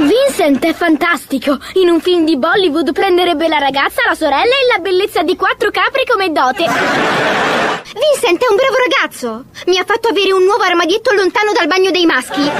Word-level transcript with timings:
Vincent 0.00 0.64
è 0.64 0.72
fantastico. 0.72 1.58
In 1.74 1.90
un 1.90 2.00
film 2.00 2.24
di 2.24 2.38
Bollywood 2.38 2.90
prenderebbe 2.92 3.48
la 3.48 3.58
ragazza, 3.58 4.00
la 4.08 4.14
sorella 4.14 4.54
e 4.54 4.72
la 4.74 4.78
bellezza 4.78 5.22
di 5.22 5.36
quattro 5.36 5.70
capri 5.70 6.04
come 6.08 6.32
dote. 6.32 6.64
Vincent 6.64 8.42
è 8.42 8.48
un 8.48 8.56
bravo 8.56 8.76
ragazzo. 8.88 9.44
Mi 9.66 9.76
ha 9.76 9.84
fatto 9.84 10.08
avere 10.08 10.32
un 10.32 10.44
nuovo 10.44 10.62
armadietto 10.62 11.12
lontano 11.12 11.52
dal 11.52 11.66
bagno 11.66 11.90
dei 11.90 12.06
maschi. 12.06 12.50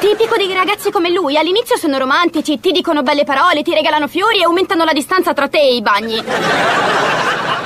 Tipico 0.00 0.36
di 0.36 0.52
ragazzi 0.52 0.90
come 0.90 1.10
lui, 1.10 1.38
all'inizio 1.38 1.78
sono 1.78 1.96
romantici, 1.96 2.60
ti 2.60 2.72
dicono 2.72 3.02
belle 3.02 3.24
parole, 3.24 3.62
ti 3.62 3.72
regalano 3.72 4.06
fiori 4.06 4.40
e 4.40 4.44
aumentano 4.44 4.84
la 4.84 4.92
distanza 4.92 5.32
tra 5.32 5.48
te 5.48 5.60
e 5.60 5.76
i 5.76 5.80
bagni. 5.80 6.22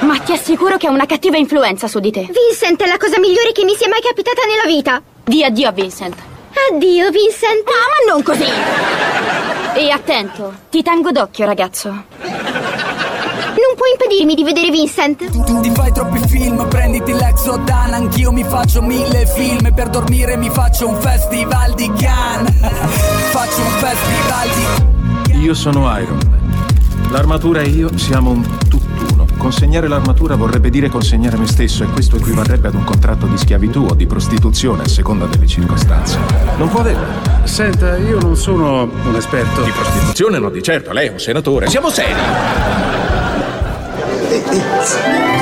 Ma 0.00 0.18
ti 0.18 0.32
assicuro 0.32 0.76
che 0.76 0.86
ha 0.86 0.90
una 0.90 1.06
cattiva 1.06 1.36
influenza 1.36 1.88
su 1.88 1.98
di 1.98 2.12
te. 2.12 2.28
Vincent 2.30 2.80
è 2.80 2.86
la 2.86 2.96
cosa 2.96 3.18
migliore 3.18 3.50
che 3.50 3.64
mi 3.64 3.74
sia 3.74 3.88
mai 3.88 4.00
capitata 4.00 4.42
nella 4.46 4.72
vita. 4.72 5.02
Di 5.24 5.42
addio 5.42 5.66
a 5.68 5.72
Vincent. 5.72 6.34
Addio, 6.72 7.10
Vincent. 7.10 7.68
Ah, 7.68 7.86
ma 7.90 8.12
non 8.12 8.22
così. 8.22 8.44
E 9.74 9.90
attento, 9.90 10.52
ti 10.70 10.82
tengo 10.82 11.12
d'occhio, 11.12 11.46
ragazzo. 11.46 11.88
Non 11.90 13.74
puoi 13.76 13.90
impedirmi 13.92 14.34
di 14.34 14.42
vedere 14.42 14.70
Vincent. 14.70 15.24
Tu 15.30 15.60
ti 15.60 15.70
fai 15.70 15.92
troppi 15.92 16.18
film, 16.26 16.66
prenditi 16.68 17.12
l'Exodan 17.12 17.94
Anch'io 17.94 18.32
mi 18.32 18.44
faccio 18.44 18.82
mille 18.82 19.26
film 19.26 19.72
Per 19.72 19.88
dormire 19.88 20.36
mi 20.36 20.50
faccio 20.50 20.88
un 20.88 20.96
festival 20.96 21.74
di 21.74 21.90
Cannes 21.92 22.52
Faccio 23.30 23.60
un 23.60 23.70
festival 23.78 24.48
di... 25.32 25.38
Io 25.38 25.54
sono 25.54 25.98
Iron 25.98 26.18
Man. 26.28 27.10
L'armatura 27.10 27.60
e 27.60 27.68
io 27.68 27.96
siamo 27.96 28.30
un. 28.30 28.44
Consegnare 29.38 29.86
l'armatura 29.86 30.34
vorrebbe 30.34 30.70
dire 30.70 30.88
consegnare 30.88 31.36
me 31.36 31.46
stesso 31.46 31.84
e 31.84 31.86
questo 31.86 32.16
equivarrebbe 32.16 32.68
ad 32.68 32.74
un 32.74 32.82
contratto 32.84 33.26
di 33.26 33.36
schiavitù 33.38 33.86
o 33.88 33.94
di 33.94 34.06
prostituzione 34.06 34.82
a 34.82 34.88
seconda 34.88 35.26
delle 35.26 35.46
circostanze. 35.46 36.18
Non 36.56 36.68
può 36.68 36.80
averlo. 36.80 37.04
Senta, 37.44 37.96
io 37.96 38.18
non 38.18 38.36
sono 38.36 38.82
un 38.82 39.14
esperto. 39.14 39.62
Di 39.62 39.70
prostituzione 39.70 40.38
no, 40.38 40.50
di 40.50 40.62
certo, 40.62 40.92
lei 40.92 41.08
è 41.08 41.12
un 41.12 41.20
senatore. 41.20 41.68
Siamo 41.68 41.90
seri! 41.90 42.14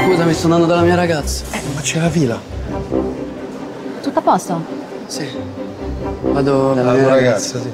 Scusami, 0.05 0.35
sto 0.35 0.45
andando 0.45 0.67
dalla 0.67 0.83
mia 0.83 0.95
ragazza. 0.97 1.45
Eh, 1.53 1.61
ma 1.75 1.81
c'è 1.81 2.01
la 2.01 2.11
fila. 2.11 2.39
Tutto 4.03 4.19
a 4.19 4.23
posto? 4.23 4.65
Sì. 5.07 5.27
Vado 6.23 6.75
dalla 6.75 6.91
La 6.91 6.93
mia 6.93 7.03
tua 7.05 7.15
ragazza. 7.15 7.59
ragazza, 7.59 7.73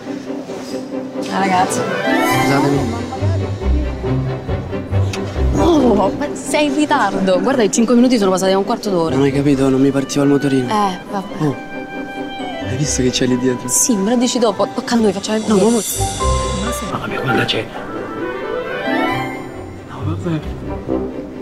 sì. 1.21 1.31
La 1.31 1.39
ragazza. 1.39 1.83
Scusatemi. 2.43 2.79
Oh, 5.93 6.09
ma 6.17 6.29
sei 6.35 6.67
in 6.67 6.75
ritardo. 6.77 7.41
Guarda, 7.41 7.65
i 7.65 7.71
5 7.71 7.95
minuti 7.97 8.17
sono 8.17 8.31
passati 8.31 8.53
a 8.53 8.59
un 8.59 8.65
quarto 8.65 8.91
d'ora. 8.91 9.17
Non 9.17 9.25
hai 9.25 9.33
capito, 9.33 9.69
non 9.69 9.81
mi 9.81 9.91
partiva 9.91 10.23
il 10.23 10.31
motorino. 10.31 10.69
Eh, 10.69 10.99
vabbè. 11.11 11.45
Oh. 11.45 11.57
Hai 12.69 12.77
visto 12.77 13.03
che 13.03 13.11
c'è 13.11 13.27
lì 13.27 13.37
dietro? 13.39 13.67
Sì, 13.69 13.97
me 13.97 14.11
lo 14.11 14.17
dici 14.17 14.39
dopo. 14.39 14.69
Tocca 14.73 14.95
a 14.95 14.99
noi, 14.99 15.13
facciamo 15.13 15.39
il 15.39 15.45
No, 15.49 15.55
video. 15.55 15.71
ma... 15.71 15.81
Mamma 16.93 17.07
mia, 17.09 17.21
quanta 17.21 17.45
c'è? 17.45 17.67
No, 19.89 20.03
vabbè. 20.05 20.41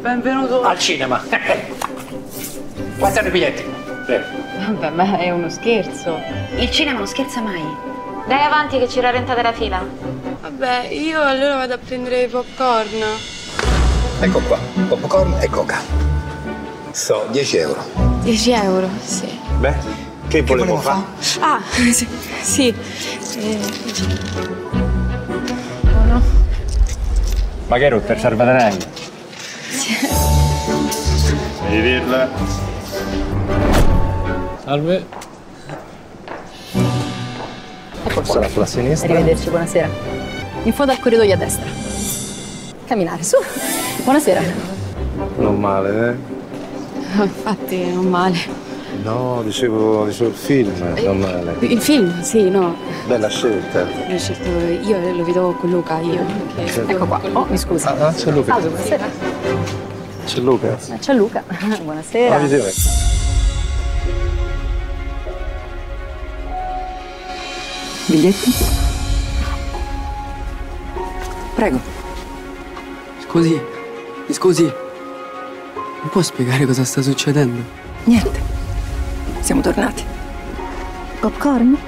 Benvenuto. 0.01 0.63
Al 0.63 0.79
cinema. 0.79 1.23
Quanti 2.99 3.17
sono 3.17 3.29
i 3.29 3.31
biglietti? 3.31 3.65
Prego. 4.07 4.25
Vabbè, 4.67 4.91
ma 4.91 5.19
è 5.19 5.31
uno 5.31 5.51
scherzo. 5.51 6.19
Il 6.57 6.71
cinema 6.71 6.97
non 6.99 7.07
scherza 7.07 7.43
mai. 7.43 7.63
Dai 8.27 8.43
avanti 8.45 8.79
che 8.79 8.89
ci 8.89 8.99
rallentate 9.01 9.43
la 9.43 9.53
fila. 9.53 9.85
Vabbè, 10.41 10.89
io 10.91 11.21
allora 11.21 11.57
vado 11.57 11.75
a 11.75 11.79
prendere 11.79 12.23
i 12.23 12.29
popcorn. 12.29 13.37
Ecco 14.21 14.41
qua, 14.41 14.59
popcorn 14.89 15.35
e 15.41 15.49
coca. 15.49 15.81
So, 16.91 17.27
10 17.31 17.57
euro. 17.59 17.85
10 18.23 18.51
euro, 18.53 18.89
sì. 19.05 19.29
Beh, 19.61 19.75
che 20.29 20.43
volevo 20.43 20.77
fare? 20.79 21.03
Ah, 21.41 21.61
sì. 21.93 22.07
sì. 22.43 22.75
Eh, 23.37 23.59
Ma 27.69 27.77
che 27.77 27.85
ero 27.85 28.01
per 28.01 28.19
salvadanaio? 28.19 28.77
Devi 31.69 31.83
dirla. 31.83 32.29
Salve. 34.65 35.07
Ecco 38.05 38.21
qua. 38.23 38.25
Sarà 38.25 38.49
sulla 38.49 38.67
sinistra. 38.67 39.13
Arrivederci, 39.13 39.51
buonasera. 39.51 39.89
In 40.65 40.73
fondo 40.73 40.93
al 40.93 40.99
corridoio 40.99 41.35
a 41.35 41.37
destra. 41.37 41.67
Camminare, 42.87 43.23
su. 43.23 43.37
Buonasera. 44.05 44.43
Non 45.39 45.59
male, 45.61 46.19
Ah, 47.17 47.25
infatti, 47.25 47.91
non 47.93 48.07
male. 48.07 48.37
eh? 48.37 48.67
No, 49.03 49.43
dicevo, 49.45 50.05
dicevo 50.07 50.31
il 50.31 50.37
film, 50.37 50.73
non 51.05 51.19
male. 51.19 51.57
Il 51.61 51.81
film, 51.81 52.21
sì, 52.23 52.49
no. 52.51 52.75
Bella 53.07 53.29
scelta. 53.29 53.85
L'ho 54.09 54.19
scelto 54.19 54.49
io, 54.89 55.15
lo 55.15 55.25
vedo 55.25 55.55
con 55.59 55.71
Luca, 55.71 55.99
io. 56.01 56.25
perché- 56.55 56.85
Ecco 56.87 57.07
qua. 57.07 57.21
Oh, 57.33 57.47
mi 57.49 57.57
scusi. 57.57 57.87
Ah, 57.87 58.13
c'è 58.13 58.31
Luca. 58.31 58.53
Salve, 58.53 58.69
buonasera. 58.69 59.07
C'è 60.27 60.41
Luca. 60.41 60.77
Eh, 60.95 60.99
C'è 60.99 61.13
Luca. 61.15 61.43
Buonasera. 61.83 62.35
Ah, 62.35 62.39
vedete? 62.39 62.73
Biglietti? 68.09 68.53
Prego. 71.55 71.79
Scusi. 73.23 73.61
Mi 74.29 74.35
scusi. 74.35 74.63
Mi 74.63 76.09
può 76.11 76.21
spiegare 76.21 76.67
cosa 76.67 76.85
sta 76.85 77.01
succedendo? 77.01 77.63
Niente. 78.05 78.39
Siamo 79.41 79.63
tornati. 79.63 80.05
Popcorn? 81.21 81.79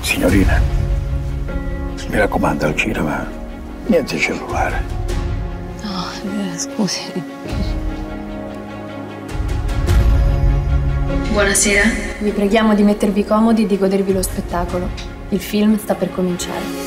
Signorina, 0.00 0.60
mi 2.08 2.16
raccomando 2.16 2.66
al 2.66 2.76
cinema, 2.76 3.26
niente 3.86 4.18
cellulare. 4.18 4.84
No, 5.82 6.52
eh, 6.52 6.58
scusi. 6.58 7.00
Buonasera. 11.32 11.82
Vi 12.20 12.30
preghiamo 12.30 12.74
di 12.76 12.84
mettervi 12.84 13.24
comodi 13.24 13.64
e 13.64 13.66
di 13.66 13.78
godervi 13.78 14.12
lo 14.12 14.22
spettacolo. 14.22 14.88
Il 15.30 15.40
film 15.40 15.76
sta 15.76 15.96
per 15.96 16.12
cominciare. 16.12 16.81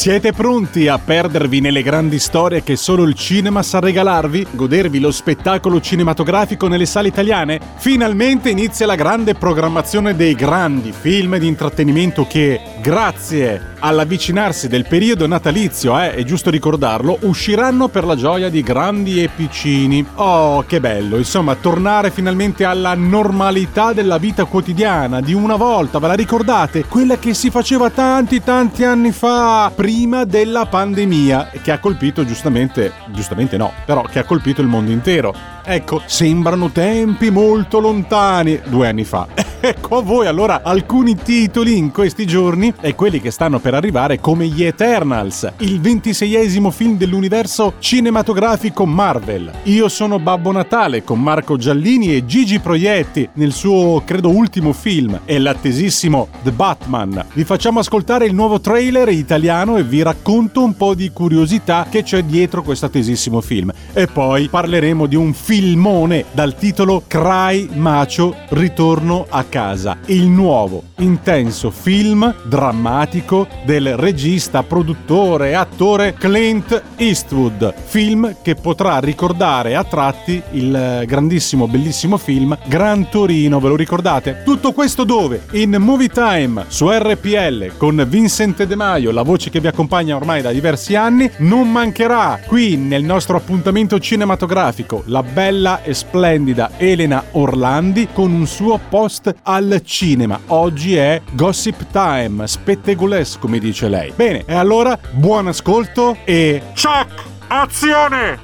Siete 0.00 0.32
pronti 0.32 0.88
a 0.88 0.98
perdervi 0.98 1.60
nelle 1.60 1.82
grandi 1.82 2.18
storie 2.18 2.62
che 2.62 2.74
solo 2.76 3.02
il 3.02 3.12
cinema 3.12 3.62
sa 3.62 3.80
regalarvi? 3.80 4.46
Godervi 4.52 4.98
lo 4.98 5.10
spettacolo 5.10 5.78
cinematografico 5.78 6.68
nelle 6.68 6.86
sale 6.86 7.08
italiane? 7.08 7.60
Finalmente 7.76 8.48
inizia 8.48 8.86
la 8.86 8.94
grande 8.94 9.34
programmazione 9.34 10.16
dei 10.16 10.34
grandi 10.34 10.94
film 10.98 11.36
di 11.36 11.46
intrattenimento 11.46 12.26
che, 12.26 12.62
grazie 12.80 13.74
all'avvicinarsi 13.80 14.68
del 14.68 14.86
periodo 14.86 15.26
natalizio, 15.26 15.98
eh, 16.00 16.14
è 16.14 16.22
giusto 16.24 16.48
ricordarlo, 16.48 17.18
usciranno 17.22 17.88
per 17.88 18.04
la 18.04 18.16
gioia 18.16 18.48
di 18.48 18.62
grandi 18.62 19.22
e 19.22 19.28
piccini. 19.28 20.04
Oh, 20.14 20.62
che 20.62 20.80
bello! 20.80 21.18
Insomma, 21.18 21.56
tornare 21.56 22.10
finalmente 22.10 22.64
alla 22.64 22.94
normalità 22.94 23.92
della 23.92 24.16
vita 24.16 24.46
quotidiana 24.46 25.20
di 25.20 25.34
una 25.34 25.56
volta, 25.56 25.98
ve 25.98 26.06
la 26.06 26.14
ricordate? 26.14 26.86
Quella 26.86 27.18
che 27.18 27.34
si 27.34 27.50
faceva 27.50 27.90
tanti 27.90 28.42
tanti 28.42 28.82
anni 28.84 29.12
fa, 29.12 29.70
prima 29.74 29.88
della 30.24 30.66
pandemia, 30.66 31.50
che 31.62 31.72
ha 31.72 31.78
colpito 31.78 32.24
giustamente, 32.24 32.92
giustamente 33.08 33.56
no, 33.56 33.72
però 33.84 34.02
che 34.02 34.20
ha 34.20 34.24
colpito 34.24 34.60
il 34.60 34.68
mondo 34.68 34.92
intero. 34.92 35.34
Ecco, 35.64 36.02
sembrano 36.06 36.70
tempi 36.70 37.30
molto 37.30 37.80
lontani, 37.80 38.60
due 38.66 38.88
anni 38.88 39.04
fa. 39.04 39.26
Ecco 39.62 39.98
a 39.98 40.00
voi 40.00 40.26
allora 40.26 40.62
alcuni 40.62 41.16
titoli 41.16 41.76
in 41.76 41.90
questi 41.90 42.26
giorni 42.26 42.72
e 42.80 42.94
quelli 42.94 43.20
che 43.20 43.30
stanno 43.30 43.58
per 43.58 43.74
arrivare 43.74 44.18
come 44.18 44.46
gli 44.46 44.64
Eternals, 44.64 45.52
il 45.58 45.82
26esimo 45.82 46.70
film 46.70 46.96
dell'universo 46.96 47.74
cinematografico 47.78 48.86
Marvel. 48.86 49.52
Io 49.64 49.90
sono 49.90 50.18
Babbo 50.18 50.50
Natale 50.50 51.04
con 51.04 51.20
Marco 51.20 51.58
Giallini 51.58 52.14
e 52.14 52.24
Gigi 52.24 52.58
Proietti 52.58 53.28
nel 53.34 53.52
suo 53.52 54.02
credo 54.06 54.30
ultimo 54.30 54.72
film 54.72 55.20
e 55.26 55.38
l'attesissimo 55.38 56.28
The 56.42 56.52
Batman. 56.52 57.26
Vi 57.34 57.44
facciamo 57.44 57.80
ascoltare 57.80 58.24
il 58.24 58.34
nuovo 58.34 58.60
trailer 58.60 59.10
italiano 59.10 59.76
e 59.80 59.82
vi 59.82 60.02
racconto 60.02 60.62
un 60.62 60.76
po' 60.76 60.94
di 60.94 61.10
curiosità 61.10 61.86
che 61.90 62.02
c'è 62.02 62.22
dietro 62.22 62.62
questo 62.62 62.86
attesissimo 62.86 63.40
film. 63.40 63.72
E 63.92 64.06
poi 64.06 64.48
parleremo 64.48 65.06
di 65.06 65.16
un 65.16 65.32
filmone 65.32 66.26
dal 66.32 66.54
titolo 66.54 67.02
Cry 67.06 67.68
Macio 67.72 68.34
Ritorno 68.50 69.26
a 69.28 69.44
casa, 69.44 69.98
il 70.06 70.26
nuovo 70.28 70.82
intenso 70.98 71.70
film 71.70 72.34
drammatico 72.44 73.46
del 73.64 73.96
regista, 73.96 74.62
produttore 74.62 75.50
e 75.50 75.54
attore 75.54 76.14
Clint 76.14 76.82
Eastwood, 76.96 77.72
film 77.86 78.36
che 78.42 78.54
potrà 78.54 78.98
ricordare 78.98 79.74
a 79.74 79.84
tratti 79.84 80.42
il 80.52 81.04
grandissimo 81.06 81.66
bellissimo 81.66 82.18
film 82.18 82.56
Gran 82.66 83.08
Torino, 83.08 83.60
ve 83.60 83.68
lo 83.68 83.76
ricordate? 83.76 84.42
Tutto 84.44 84.72
questo 84.72 85.04
dove? 85.04 85.44
In 85.52 85.76
Movie 85.78 86.08
Time 86.08 86.64
su 86.68 86.88
RPL 86.90 87.76
con 87.76 88.04
Vincent 88.08 88.62
De 88.64 88.76
Maio, 88.76 89.10
la 89.10 89.22
voce 89.22 89.48
che 89.48 89.60
vi 89.60 89.68
accompagna 89.70 90.16
ormai 90.16 90.42
da 90.42 90.52
diversi 90.52 90.94
anni, 90.94 91.30
non 91.38 91.70
mancherà 91.70 92.40
qui 92.46 92.76
nel 92.76 93.02
nostro 93.02 93.36
appuntamento 93.36 93.98
cinematografico 93.98 95.02
la 95.06 95.22
bella 95.22 95.82
e 95.82 95.94
splendida 95.94 96.72
Elena 96.76 97.24
Orlandi 97.32 98.08
con 98.12 98.32
un 98.32 98.46
suo 98.46 98.78
post 98.88 99.34
al 99.42 99.80
cinema. 99.84 100.38
Oggi 100.48 100.96
è 100.96 101.20
Gossip 101.32 101.86
Time, 101.90 102.46
spettegolesco 102.46 103.48
mi 103.48 103.58
dice 103.58 103.88
lei. 103.88 104.12
Bene, 104.14 104.44
e 104.46 104.54
allora 104.54 104.98
buon 105.12 105.48
ascolto 105.48 106.18
e 106.24 106.62
ciao! 106.74 107.06
Azione! 107.48 108.38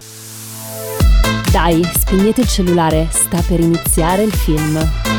Dai, 1.53 1.83
spegnete 1.85 2.43
il 2.43 2.49
cellulare, 2.49 3.07
sta 3.11 3.43
per 3.47 3.61
iniziare 3.61 4.23
il 4.23 4.33
film. 4.33 5.16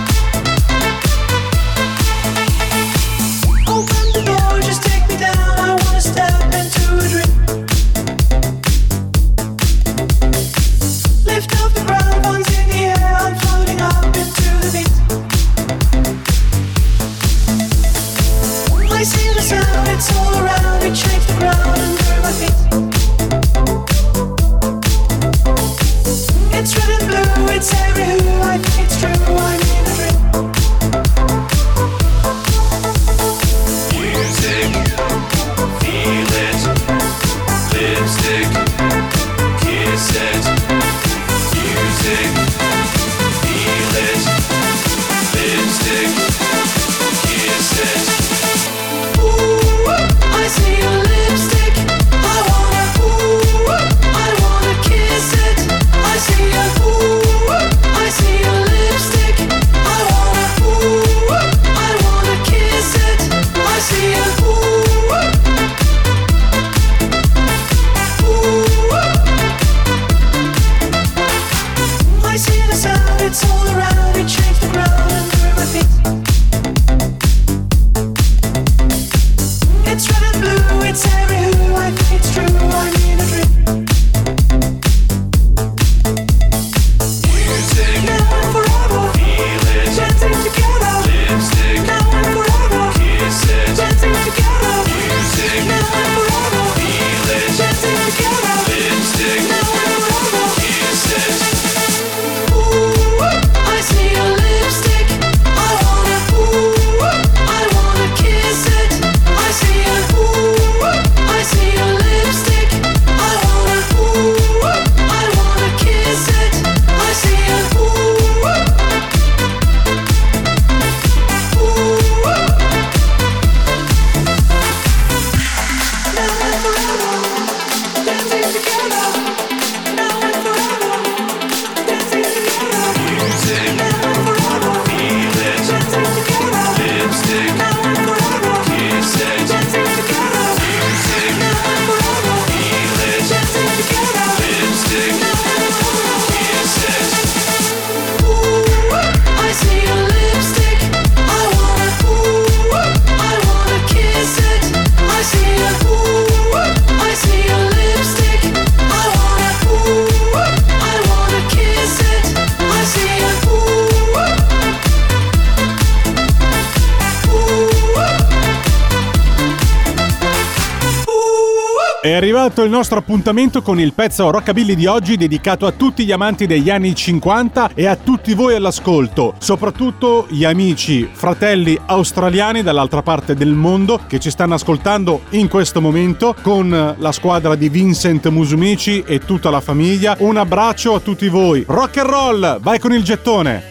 Arrivato 172.27 172.61
il 172.63 172.69
nostro 172.69 172.97
appuntamento 172.97 173.61
con 173.61 173.79
il 173.79 173.93
pezzo 173.93 174.29
Rockabilly 174.29 174.75
di 174.75 174.85
oggi 174.85 175.15
dedicato 175.15 175.65
a 175.65 175.71
tutti 175.71 176.03
gli 176.03 176.11
amanti 176.11 176.45
degli 176.45 176.69
anni 176.69 176.93
50 176.93 177.71
e 177.73 177.85
a 177.85 177.95
tutti 177.95 178.33
voi 178.33 178.53
all'ascolto, 178.53 179.35
soprattutto 179.37 180.25
gli 180.29 180.43
amici, 180.43 181.09
fratelli 181.09 181.79
australiani 181.85 182.63
dall'altra 182.63 183.01
parte 183.01 183.33
del 183.33 183.53
mondo 183.53 184.01
che 184.07 184.19
ci 184.19 184.29
stanno 184.29 184.55
ascoltando 184.55 185.21
in 185.31 185.47
questo 185.47 185.79
momento 185.79 186.35
con 186.41 186.95
la 186.97 187.11
squadra 187.13 187.55
di 187.55 187.69
Vincent 187.69 188.27
Musumici 188.27 189.01
e 189.07 189.19
tutta 189.19 189.49
la 189.49 189.61
famiglia. 189.61 190.17
Un 190.19 190.35
abbraccio 190.35 190.95
a 190.95 190.99
tutti 190.99 191.29
voi. 191.29 191.63
Rock 191.65 191.97
and 191.99 192.09
roll, 192.09 192.59
vai 192.59 192.77
con 192.77 192.91
il 192.91 193.03
gettone. 193.03 193.67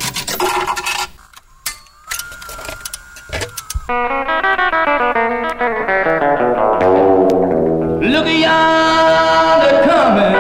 Look 8.27 8.41
yonder 8.41 9.85
coming, 9.85 10.35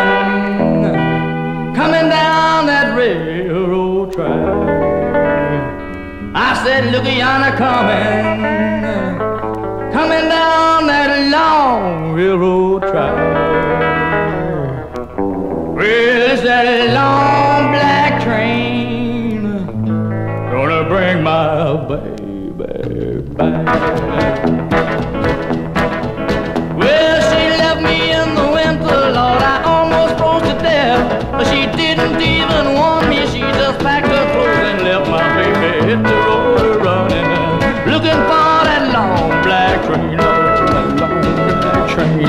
coming 1.72 2.08
down 2.08 2.66
that 2.66 2.96
railroad 2.96 4.12
track. 4.12 4.30
I 6.34 6.64
said, 6.64 6.90
look 6.90 7.04
yonder 7.04 7.56
coming, 7.56 8.42
coming 9.92 10.28
down 10.28 10.88
that 10.88 11.30
long 11.30 12.12
railroad 12.14 12.82
track. 12.82 13.14
Well, 15.76 16.42
that 16.42 16.92
long 16.92 17.70
black 17.70 18.20
train 18.20 19.42
gonna 20.50 20.88
bring 20.88 21.22
my 21.22 21.86
baby 21.86 23.20
back. 23.20 24.65
Train, 39.96 40.16
that 41.62 41.88
train. 41.92 42.22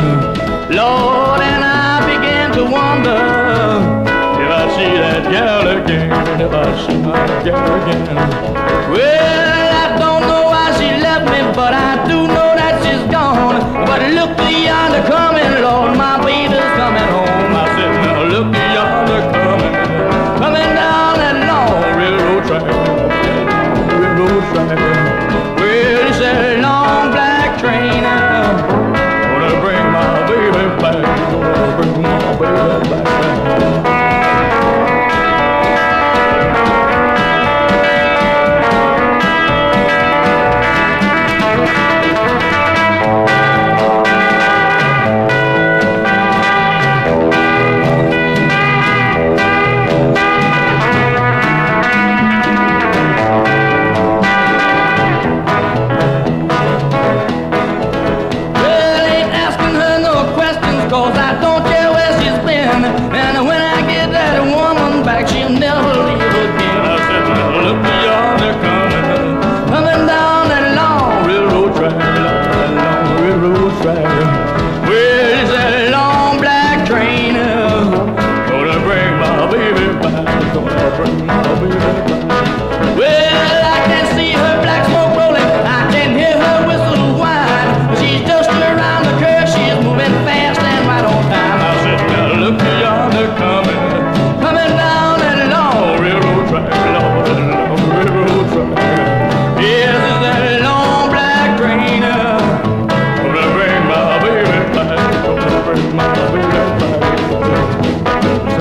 Lord, 0.75 1.41
and 1.41 1.63
I 1.63 1.99
began 2.05 2.51
to 2.53 2.63
wonder 2.63 3.19
if 4.43 4.49
I 4.51 4.63
see 4.75 4.93
that 5.03 5.23
gal 5.31 5.67
again, 5.67 6.11
if 6.41 6.51
I 6.51 6.87
see 6.87 6.97
my 6.97 7.25
gal 7.43 7.81
again. 7.81 8.05
Well, 8.91 9.47
I 9.83 9.97
don't 9.99 10.23
know 10.29 10.43
why 10.47 10.71
she 10.77 10.89
left 11.01 11.25
me, 11.25 11.39
but 11.55 11.73
I 11.73 12.07
do 12.07 12.27
know 12.27 12.55
that 12.55 12.83
she's 12.83 13.03
gone. 13.11 13.59
But 13.85 14.01
look 14.13 14.37
yonder 14.37 15.03
coming, 15.07 15.17
Lord, 15.17 15.26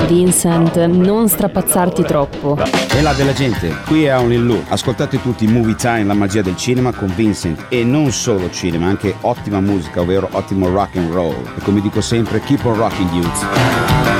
Vincent, 0.07 0.85
non 0.85 1.27
strapazzarti 1.27 2.03
troppo. 2.03 2.57
E 2.95 3.01
là 3.01 3.11
della 3.13 3.33
gente, 3.33 3.75
qui 3.85 4.05
è 4.05 4.17
Only 4.17 4.37
Lou. 4.37 4.63
Ascoltate 4.69 5.21
tutti 5.21 5.45
Movie 5.47 5.75
Time, 5.75 6.05
la 6.05 6.13
magia 6.13 6.41
del 6.41 6.55
cinema 6.55 6.93
con 6.93 7.11
Vincent. 7.13 7.65
E 7.67 7.83
non 7.83 8.11
solo 8.11 8.49
cinema, 8.49 8.87
anche 8.87 9.15
ottima 9.21 9.59
musica, 9.59 10.01
ovvero 10.01 10.29
ottimo 10.31 10.69
rock 10.69 10.95
and 10.95 11.11
roll. 11.11 11.35
E 11.57 11.61
come 11.61 11.81
dico 11.81 11.99
sempre, 11.99 12.39
keep 12.39 12.63
on 12.63 12.75
rocking 12.75 13.09
dudes. 13.09 14.16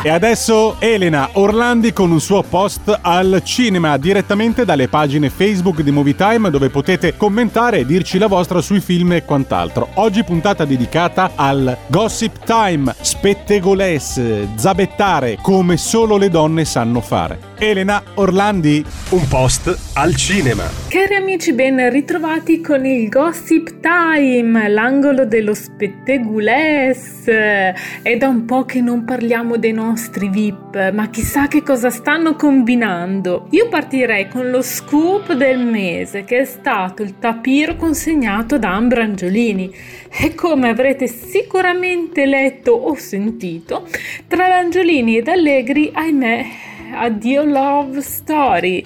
E 0.00 0.10
adesso 0.10 0.76
Elena 0.78 1.30
Orlandi 1.32 1.92
con 1.92 2.12
un 2.12 2.20
suo 2.20 2.42
post 2.42 2.96
al 3.02 3.42
cinema 3.44 3.96
direttamente 3.96 4.64
dalle 4.64 4.86
pagine 4.88 5.28
Facebook 5.28 5.82
di 5.82 5.90
Movie 5.90 6.14
Time 6.14 6.50
dove 6.50 6.70
potete 6.70 7.16
commentare 7.16 7.78
e 7.78 7.86
dirci 7.86 8.16
la 8.16 8.28
vostra 8.28 8.60
sui 8.60 8.80
film 8.80 9.12
e 9.12 9.24
quant'altro. 9.24 9.88
Oggi 9.94 10.22
puntata 10.22 10.64
dedicata 10.64 11.32
al 11.34 11.76
Gossip 11.88 12.44
Time, 12.44 12.94
spettegolesse, 13.00 14.50
zabettare 14.54 15.38
come 15.42 15.76
solo 15.76 16.16
le 16.16 16.28
donne 16.28 16.64
sanno 16.64 17.00
fare. 17.00 17.47
Elena 17.58 18.02
Orlandi. 18.14 18.84
Un 19.10 19.26
post 19.26 19.76
al 19.94 20.14
cinema. 20.14 20.64
Cari 20.88 21.14
amici, 21.16 21.52
ben 21.52 21.90
ritrovati 21.90 22.60
con 22.60 22.86
il 22.86 23.08
Gossip 23.08 23.80
Time, 23.80 24.68
l'angolo 24.68 25.24
dello 25.24 25.54
spettegules. 25.54 27.24
È 27.24 28.16
da 28.16 28.28
un 28.28 28.44
po' 28.44 28.64
che 28.64 28.80
non 28.80 29.04
parliamo 29.04 29.56
dei 29.56 29.72
nostri 29.72 30.28
VIP, 30.28 30.92
ma 30.92 31.08
chissà 31.08 31.48
che 31.48 31.62
cosa 31.62 31.90
stanno 31.90 32.36
combinando. 32.36 33.48
Io 33.50 33.68
partirei 33.68 34.28
con 34.28 34.50
lo 34.50 34.62
scoop 34.62 35.32
del 35.32 35.58
mese, 35.58 36.24
che 36.24 36.38
è 36.40 36.44
stato 36.44 37.02
il 37.02 37.18
tapiro 37.18 37.74
consegnato 37.76 38.58
da 38.58 38.74
Ambra 38.74 39.02
Angiolini. 39.02 39.74
E 40.10 40.34
come 40.34 40.68
avrete 40.68 41.06
sicuramente 41.08 42.24
letto 42.24 42.72
o 42.72 42.94
sentito, 42.94 43.86
tra 44.28 44.48
l'Angiolini 44.48 45.16
ed 45.18 45.28
Allegri, 45.28 45.90
ahimè, 45.92 46.46
addio 46.92 47.44
love 47.44 48.00
story. 48.00 48.84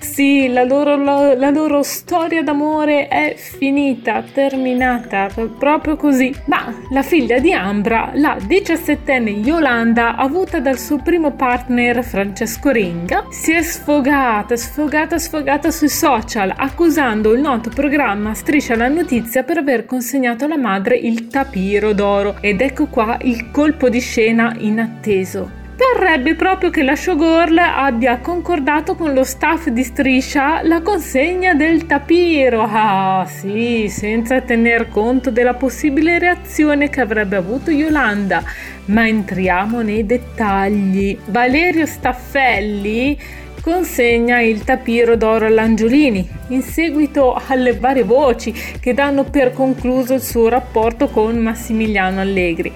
Sì, 0.00 0.48
la 0.48 0.64
loro, 0.64 0.96
lo- 0.96 1.34
la 1.34 1.50
loro 1.50 1.82
storia 1.82 2.42
d'amore 2.42 3.08
è 3.08 3.34
finita, 3.36 4.22
terminata, 4.22 5.28
proprio 5.58 5.96
così. 5.96 6.34
Ma 6.46 6.74
la 6.90 7.02
figlia 7.02 7.38
di 7.38 7.52
Ambra, 7.52 8.10
la 8.14 8.36
17enne 8.36 9.28
Yolanda, 9.28 10.16
avuta 10.16 10.60
dal 10.60 10.78
suo 10.78 10.98
primo 10.98 11.32
partner 11.32 12.02
Francesco 12.04 12.70
Ringa, 12.70 13.26
si 13.30 13.52
è 13.52 13.62
sfogata, 13.62 14.56
sfogata, 14.56 15.18
sfogata 15.18 15.70
sui 15.70 15.88
social, 15.88 16.52
accusando 16.56 17.32
il 17.32 17.40
noto 17.40 17.70
programma 17.70 18.34
Striscia 18.34 18.76
la 18.76 18.88
notizia 18.88 19.42
per 19.42 19.58
aver 19.58 19.84
consegnato 19.86 20.44
alla 20.44 20.56
madre 20.58 20.96
il 20.96 21.28
tapiro 21.28 21.92
d'oro. 21.92 22.36
Ed 22.40 22.60
ecco 22.60 22.86
qua 22.86 23.18
il 23.22 23.50
colpo 23.50 23.88
di 23.88 24.00
scena 24.00 24.54
inatteso. 24.58 25.59
Parrebbe 25.80 26.34
proprio 26.34 26.68
che 26.68 26.82
la 26.82 26.94
showgirl 26.94 27.56
abbia 27.56 28.18
concordato 28.18 28.96
con 28.96 29.14
lo 29.14 29.24
staff 29.24 29.68
di 29.68 29.82
Striscia 29.82 30.60
la 30.62 30.82
consegna 30.82 31.54
del 31.54 31.86
tapiro. 31.86 32.68
Ah, 32.70 33.26
sì, 33.26 33.88
senza 33.88 34.42
tener 34.42 34.90
conto 34.90 35.30
della 35.30 35.54
possibile 35.54 36.18
reazione 36.18 36.90
che 36.90 37.00
avrebbe 37.00 37.36
avuto 37.36 37.70
Yolanda. 37.70 38.42
Ma 38.86 39.08
entriamo 39.08 39.80
nei 39.80 40.04
dettagli. 40.04 41.16
Valerio 41.24 41.86
Staffelli 41.86 43.18
consegna 43.60 44.40
il 44.40 44.64
tapiro 44.64 45.16
d'oro 45.16 45.46
all'Angiolini 45.46 46.28
in 46.48 46.62
seguito 46.62 47.40
alle 47.46 47.74
varie 47.74 48.02
voci 48.02 48.52
che 48.80 48.94
danno 48.94 49.24
per 49.24 49.52
concluso 49.52 50.14
il 50.14 50.22
suo 50.22 50.48
rapporto 50.48 51.08
con 51.08 51.36
Massimiliano 51.38 52.20
Allegri 52.20 52.72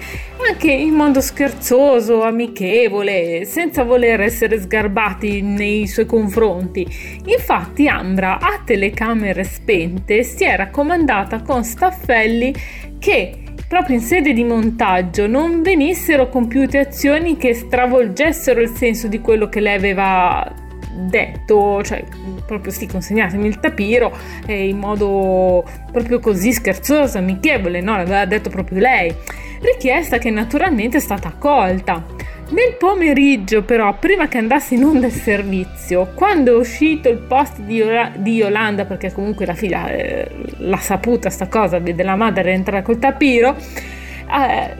anche 0.47 0.71
in 0.71 0.93
modo 0.93 1.21
scherzoso, 1.21 2.21
amichevole, 2.21 3.45
senza 3.45 3.83
voler 3.83 4.21
essere 4.21 4.61
sgarbati 4.61 5.41
nei 5.41 5.87
suoi 5.87 6.05
confronti. 6.05 6.85
Infatti 7.25 7.87
Ambra, 7.87 8.37
a 8.39 8.61
telecamere 8.63 9.43
spente, 9.43 10.23
si 10.23 10.43
è 10.43 10.55
raccomandata 10.55 11.41
con 11.41 11.63
Staffelli 11.63 12.53
che 12.99 13.39
proprio 13.67 13.95
in 13.95 14.01
sede 14.01 14.33
di 14.33 14.43
montaggio 14.43 15.25
non 15.25 15.63
venissero 15.63 16.29
compiute 16.29 16.77
azioni 16.77 17.37
che 17.37 17.55
stravolgessero 17.55 18.61
il 18.61 18.69
senso 18.69 19.07
di 19.07 19.19
quello 19.21 19.49
che 19.49 19.59
lei 19.59 19.75
aveva 19.75 20.63
detto, 20.95 21.83
cioè 21.83 22.03
proprio 22.45 22.71
sì, 22.71 22.87
consegnatemi 22.87 23.47
il 23.47 23.59
tapiro 23.59 24.15
eh, 24.45 24.67
in 24.67 24.77
modo 24.77 25.63
proprio 25.91 26.19
così 26.19 26.51
scherzoso, 26.53 27.17
amichevole, 27.17 27.81
no? 27.81 27.97
L'aveva 27.97 28.25
detto 28.25 28.49
proprio 28.49 28.79
lei. 28.79 29.13
Richiesta 29.61 30.17
che 30.17 30.29
naturalmente 30.29 30.97
è 30.97 30.99
stata 30.99 31.27
accolta. 31.27 32.03
Nel 32.47 32.75
pomeriggio, 32.77 33.63
però, 33.63 33.97
prima 33.97 34.27
che 34.27 34.37
andasse 34.37 34.75
in 34.75 34.83
onda 34.83 35.07
il 35.07 35.11
servizio, 35.11 36.11
quando 36.13 36.53
è 36.53 36.55
uscito 36.55 37.09
il 37.09 37.17
post 37.17 37.59
di, 37.61 37.75
Yola- 37.75 38.11
di 38.15 38.35
Yolanda, 38.35 38.85
perché 38.85 39.11
comunque 39.11 39.47
la 39.47 39.55
figlia 39.55 39.89
eh, 39.89 40.29
l'ha 40.57 40.77
saputa 40.77 41.31
sta 41.31 41.47
cosa, 41.47 41.79
vede 41.79 42.03
la 42.03 42.15
madre 42.15 42.51
entrare 42.51 42.83
col 42.83 42.99
tapiro, 42.99 43.55
eh, 43.57 44.75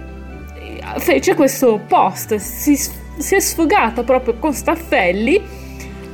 fece 0.99 1.33
questo 1.33 1.81
post, 1.87 2.35
si, 2.35 2.75
si 2.75 3.35
è 3.35 3.39
sfogata 3.39 4.03
proprio 4.03 4.35
con 4.35 4.53
Staffelli 4.53 5.64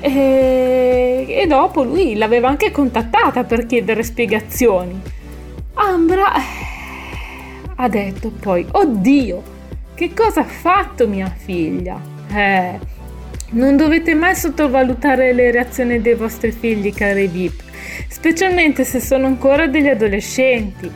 E, 0.02 1.26
e 1.30 1.46
dopo 1.48 1.84
lui 1.84 2.16
l'aveva 2.16 2.50
anche 2.50 2.72
contattata 2.72 3.44
per 3.44 3.66
chiedere 3.66 4.04
spiegazioni. 4.04 5.00
Ambra 5.76 6.34
ha 7.76 7.88
detto 7.88 8.30
poi, 8.30 8.66
oddio, 8.72 9.42
che 9.94 10.14
cosa 10.14 10.42
ha 10.42 10.46
fatto 10.46 11.08
mia 11.08 11.34
figlia? 11.36 12.00
Eh, 12.32 12.80
non 13.52 13.78
dovete 13.78 14.14
mai 14.16 14.36
sottovalutare 14.36 15.34
le 15.34 15.52
reazioni 15.52 16.02
dei 16.02 16.16
vostri 16.16 16.52
figli, 16.52 16.94
cari 16.94 17.28
VIP, 17.28 17.62
specialmente 18.08 18.84
se 18.84 19.00
sono 19.00 19.26
ancora 19.26 19.68
degli 19.68 19.88
adolescenti. 19.88 20.90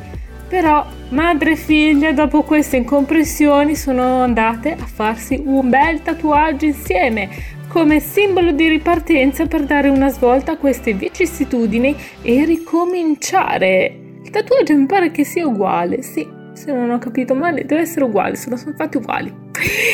Però 0.47 0.85
madre 1.09 1.51
e 1.51 1.55
figlia 1.55 2.11
dopo 2.11 2.43
queste 2.43 2.77
incomprensioni 2.77 3.75
sono 3.75 4.21
andate 4.21 4.73
a 4.73 4.85
farsi 4.85 5.41
un 5.43 5.69
bel 5.69 6.01
tatuaggio 6.03 6.65
insieme 6.65 7.29
come 7.75 7.99
simbolo 7.99 8.53
di 8.53 8.69
ripartenza 8.69 9.47
per 9.47 9.65
dare 9.65 9.89
una 9.89 10.07
svolta 10.07 10.53
a 10.53 10.57
queste 10.57 10.93
vicissitudini 10.93 11.93
e 12.21 12.45
ricominciare. 12.45 14.19
Il 14.23 14.29
tatuaggio 14.29 14.73
mi 14.77 14.85
pare 14.85 15.11
che 15.11 15.25
sia 15.25 15.45
uguale, 15.45 16.01
sì, 16.01 16.25
se 16.53 16.71
non 16.71 16.89
ho 16.89 16.97
capito 16.99 17.35
male 17.35 17.65
deve 17.65 17.81
essere 17.81 18.05
uguale, 18.05 18.37
sono, 18.37 18.55
sono 18.55 18.73
fatti 18.77 18.95
uguali. 18.95 19.29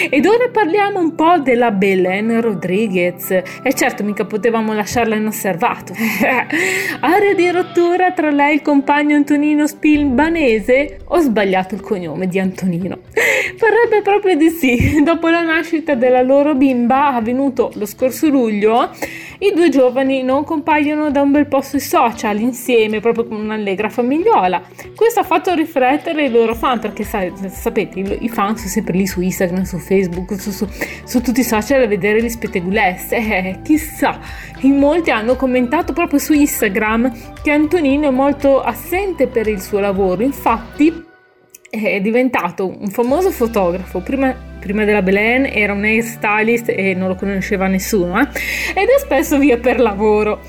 Ed 0.09 0.25
ora 0.25 0.49
parliamo 0.51 0.99
un 0.99 1.15
po' 1.15 1.39
della 1.39 1.71
Belen 1.71 2.41
Rodriguez. 2.41 3.29
E 3.31 3.73
certo, 3.73 4.03
mica 4.03 4.25
potevamo 4.25 4.73
lasciarla 4.73 5.15
inosservato. 5.15 5.93
Area 6.99 7.33
di 7.33 7.51
rottura 7.51 8.11
tra 8.11 8.31
lei 8.31 8.51
e 8.51 8.53
il 8.55 8.61
compagno 8.61 9.15
Antonino 9.15 9.67
Spilbanese? 9.67 10.99
Ho 11.05 11.19
sbagliato 11.19 11.75
il 11.75 11.81
cognome 11.81 12.27
di 12.27 12.39
Antonino. 12.39 12.99
Parrebbe 13.57 14.01
proprio 14.01 14.35
di 14.35 14.49
sì. 14.49 15.01
Dopo 15.03 15.27
la 15.29 15.41
nascita 15.41 15.95
della 15.95 16.21
loro 16.21 16.55
bimba, 16.55 17.13
avvenuto 17.13 17.71
lo 17.75 17.85
scorso 17.85 18.27
luglio, 18.27 18.89
i 19.39 19.51
due 19.55 19.69
giovani 19.69 20.21
non 20.23 20.43
compaiono 20.43 21.09
da 21.09 21.21
un 21.21 21.31
bel 21.31 21.47
po' 21.47 21.61
sui 21.61 21.79
social 21.79 22.39
insieme, 22.39 22.99
proprio 22.99 23.25
come 23.25 23.41
un'allegra 23.41 23.89
famigliola. 23.89 24.61
Questo 24.95 25.21
ha 25.21 25.23
fatto 25.23 25.53
riflettere 25.53 26.25
i 26.25 26.31
loro 26.31 26.53
fan, 26.53 26.79
perché 26.79 27.03
sai, 27.03 27.31
sapete, 27.49 27.99
i 27.99 28.29
fan 28.29 28.55
sono 28.55 28.69
sempre 28.69 28.93
lì 28.97 29.07
su 29.07 29.19
Instagram, 29.21 29.63
su 29.63 29.77
Facebook, 29.77 29.90
su, 30.37 30.51
su- 30.51 30.67
su 31.03 31.21
tutti 31.21 31.41
i 31.41 31.43
social 31.43 31.81
a 31.83 31.87
vedere 31.87 32.21
gli 32.21 32.29
spettegulesse. 32.29 33.17
Eh, 33.17 33.59
chissà, 33.63 34.19
in 34.61 34.77
molti 34.77 35.11
hanno 35.11 35.35
commentato 35.35 35.93
proprio 35.93 36.19
su 36.19 36.33
Instagram 36.33 37.41
che 37.41 37.51
Antonino 37.51 38.07
è 38.07 38.11
molto 38.11 38.61
assente 38.61 39.27
per 39.27 39.47
il 39.47 39.61
suo 39.61 39.79
lavoro, 39.79 40.23
infatti 40.23 41.09
è 41.69 42.01
diventato 42.01 42.67
un 42.67 42.89
famoso 42.89 43.31
fotografo. 43.31 44.01
Prima, 44.01 44.35
prima 44.59 44.83
della 44.83 45.01
Belen 45.01 45.45
era 45.45 45.73
un 45.73 45.83
hairstylist 45.83 46.69
e 46.69 46.93
non 46.93 47.07
lo 47.07 47.15
conosceva 47.15 47.67
nessuno, 47.67 48.19
eh? 48.19 48.27
ed 48.75 48.87
è 48.89 48.99
spesso 48.99 49.37
via 49.37 49.57
per 49.57 49.79
lavoro. 49.79 50.41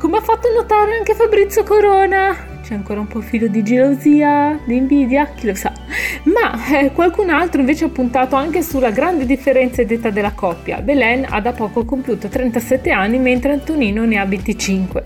Come 0.00 0.16
ha 0.16 0.22
fatto 0.22 0.48
notare 0.50 0.96
anche 0.96 1.14
Fabrizio 1.14 1.62
Corona. 1.62 2.34
C'è 2.62 2.72
ancora 2.72 3.00
un 3.00 3.06
po' 3.06 3.20
filo 3.20 3.48
di 3.48 3.62
gelosia, 3.62 4.58
di 4.64 4.76
invidia, 4.76 5.26
chi 5.26 5.46
lo 5.46 5.54
sa. 5.54 5.74
Ma 6.22 6.78
eh, 6.78 6.90
qualcun 6.92 7.28
altro 7.28 7.60
invece 7.60 7.84
ha 7.84 7.88
puntato 7.90 8.34
anche 8.34 8.62
sulla 8.62 8.92
grande 8.92 9.26
differenza 9.26 9.84
d'età 9.84 10.08
della 10.08 10.32
coppia. 10.32 10.80
Belen 10.80 11.26
ha 11.28 11.42
da 11.42 11.52
poco 11.52 11.84
compiuto 11.84 12.28
37 12.28 12.90
anni 12.90 13.18
mentre 13.18 13.52
Antonino 13.52 14.06
ne 14.06 14.16
ha 14.16 14.24
25. 14.24 15.04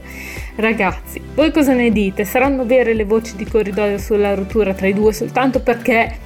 Ragazzi, 0.54 1.20
voi 1.34 1.50
cosa 1.50 1.72
ne 1.72 1.90
dite? 1.90 2.24
Saranno 2.24 2.64
vere 2.64 2.94
le 2.94 3.04
voci 3.04 3.34
di 3.34 3.46
corridoio 3.46 3.98
sulla 3.98 4.32
rottura 4.36 4.74
tra 4.74 4.86
i 4.86 4.94
due 4.94 5.12
soltanto 5.12 5.60
perché 5.60 6.18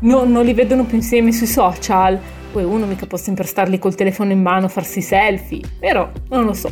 no- 0.00 0.24
non 0.24 0.44
li 0.44 0.52
vedono 0.52 0.84
più 0.84 0.98
insieme 0.98 1.32
sui 1.32 1.46
social? 1.46 2.20
Poi 2.52 2.62
uno 2.62 2.84
mica 2.84 3.06
può 3.06 3.16
sempre 3.16 3.46
starli 3.46 3.78
col 3.78 3.94
telefono 3.94 4.32
in 4.32 4.42
mano, 4.42 4.68
farsi 4.68 5.00
selfie, 5.00 5.62
però 5.78 6.10
non 6.28 6.44
lo 6.44 6.52
so. 6.52 6.70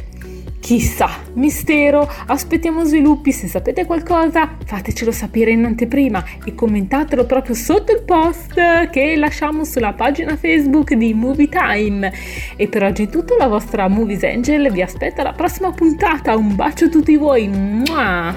Chissà, 0.61 1.09
mistero, 1.35 2.07
aspettiamo 2.27 2.85
sviluppi, 2.85 3.33
se 3.33 3.47
sapete 3.47 3.87
qualcosa 3.87 4.57
fatecelo 4.65 5.11
sapere 5.13 5.53
in 5.53 5.65
anteprima 5.65 6.23
e 6.45 6.55
commentatelo 6.55 7.25
proprio 7.25 7.55
sotto 7.55 7.93
il 7.93 8.03
post 8.03 8.55
che 8.91 9.17
lasciamo 9.17 9.65
sulla 9.65 9.95
pagina 9.95 10.37
Facebook 10.37 10.93
di 10.93 11.15
Movie 11.15 11.49
Time. 11.49 12.13
E 12.57 12.69
per 12.69 12.83
oggi 12.83 13.05
è 13.05 13.09
tutto, 13.09 13.37
la 13.37 13.47
vostra 13.47 13.89
Movies 13.89 14.25
Angel 14.25 14.71
vi 14.71 14.83
aspetta 14.83 15.23
alla 15.23 15.33
prossima 15.33 15.71
puntata, 15.73 16.37
un 16.37 16.55
bacio 16.55 16.87
a 16.87 16.89
tutti 16.89 17.17
voi! 17.17 17.49
Mua! 17.49 18.35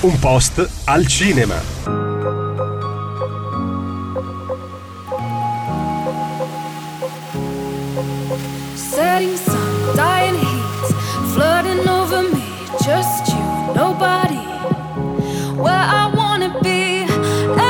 Un 0.00 0.18
post 0.18 0.68
al 0.86 1.06
cinema. 1.06 1.54
Setting 8.74 9.36
sun, 9.36 9.61
dying 9.94 10.34
heat, 10.34 10.86
flooding 11.34 11.88
over 11.88 12.22
me. 12.22 12.44
Just 12.84 13.28
you, 13.28 13.74
nobody. 13.74 14.42
Where 15.64 15.84
I 16.00 16.12
wanna 16.14 16.50
be, 16.62 17.04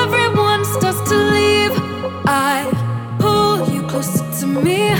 everyone 0.02 0.64
starts 0.64 1.00
to 1.10 1.16
leave. 1.16 1.72
I 2.26 2.70
pull 3.18 3.68
you 3.72 3.82
closer 3.86 4.24
to 4.40 4.46
me. 4.46 4.94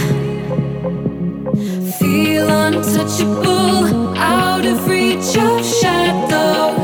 Feel 1.99 2.49
untouchable, 2.49 4.17
out 4.19 4.65
of 4.65 4.89
reach 4.89 5.37
of 5.37 5.65
shadow 5.65 6.75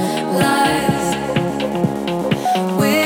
lies. 0.42 1.06
We're 2.78 2.98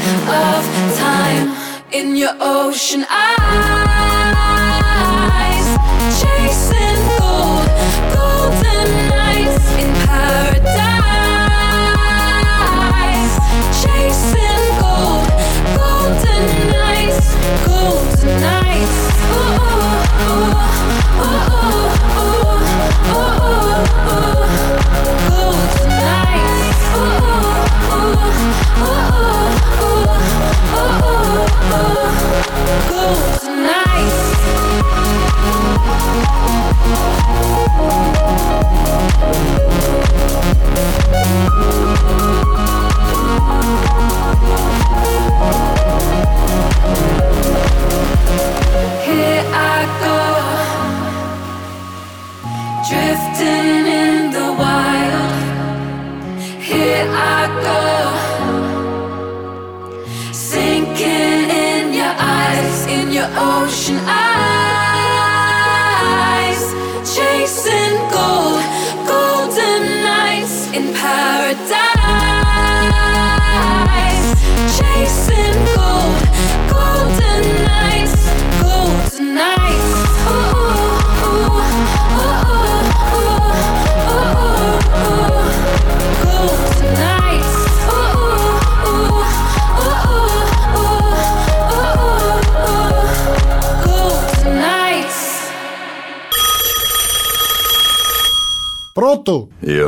of 0.00 0.98
time 0.98 1.54
in 1.92 2.16
your 2.16 2.34
ocean 2.40 3.04
eyes. 3.10 4.29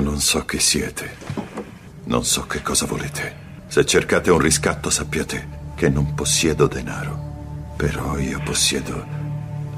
Non 0.02 0.20
so 0.20 0.44
chi 0.44 0.58
siete. 0.58 1.16
Non 2.04 2.24
so 2.24 2.46
che 2.46 2.60
cosa 2.60 2.86
volete. 2.86 3.34
Se 3.68 3.86
cercate 3.86 4.30
un 4.30 4.38
riscatto 4.38 4.90
sappiate 4.90 5.60
che 5.74 5.88
non 5.88 6.14
possiedo 6.14 6.66
denaro. 6.66 7.74
Però 7.76 8.18
io 8.18 8.40
possiedo 8.44 9.04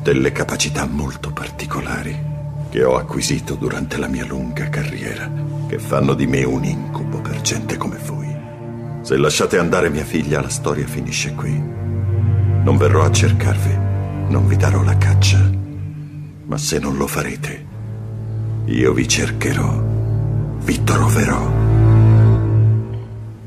delle 0.03 0.33
capacità 0.33 0.87
molto 0.87 1.33
particolari 1.33 2.33
che 2.71 2.83
ho 2.83 2.97
acquisito 2.97 3.55
durante 3.55 3.99
la 3.99 4.09
mia 4.09 4.25
lunga 4.25 4.69
carriera, 4.69 5.31
che 5.69 5.79
fanno 5.79 6.15
di 6.15 6.27
me 6.27 6.43
un 6.43 6.65
incubo 6.65 7.21
per 7.21 7.41
gente 7.41 7.77
come 7.77 7.99
voi. 8.05 8.37
Se 9.03 9.17
lasciate 9.17 9.59
andare 9.59 9.91
mia 9.91 10.05
figlia, 10.05 10.41
la 10.41 10.49
storia 10.49 10.87
finisce 10.87 11.35
qui. 11.35 11.53
Non 11.53 12.77
verrò 12.77 13.05
a 13.05 13.13
cercarvi, 13.13 13.77
non 14.29 14.49
vi 14.49 14.57
darò 14.57 14.83
la 14.83 14.99
caccia. 14.99 15.39
Ma 16.47 16.59
se 16.59 16.79
non 16.81 16.97
lo 16.97 17.07
farete, 17.07 17.65
io 18.67 18.93
vi 18.93 19.07
cercherò, 19.07 19.94
vi 20.65 20.83
troverò 20.83 21.43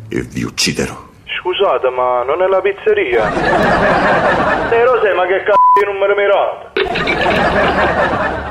e 0.10 0.22
vi 0.22 0.44
ucciderò. 0.44 1.06
Scusate, 1.40 1.90
ma 1.90 2.24
non 2.24 2.42
è 2.42 2.48
la 2.48 2.62
pizzeria? 2.62 3.32
Sei 4.70 4.84
Rosè, 4.86 5.14
ma 5.14 5.26
che 5.26 5.44
c***o 5.44 5.56
di 5.80 5.86
numero 5.86 6.16
mirato? 6.16 6.72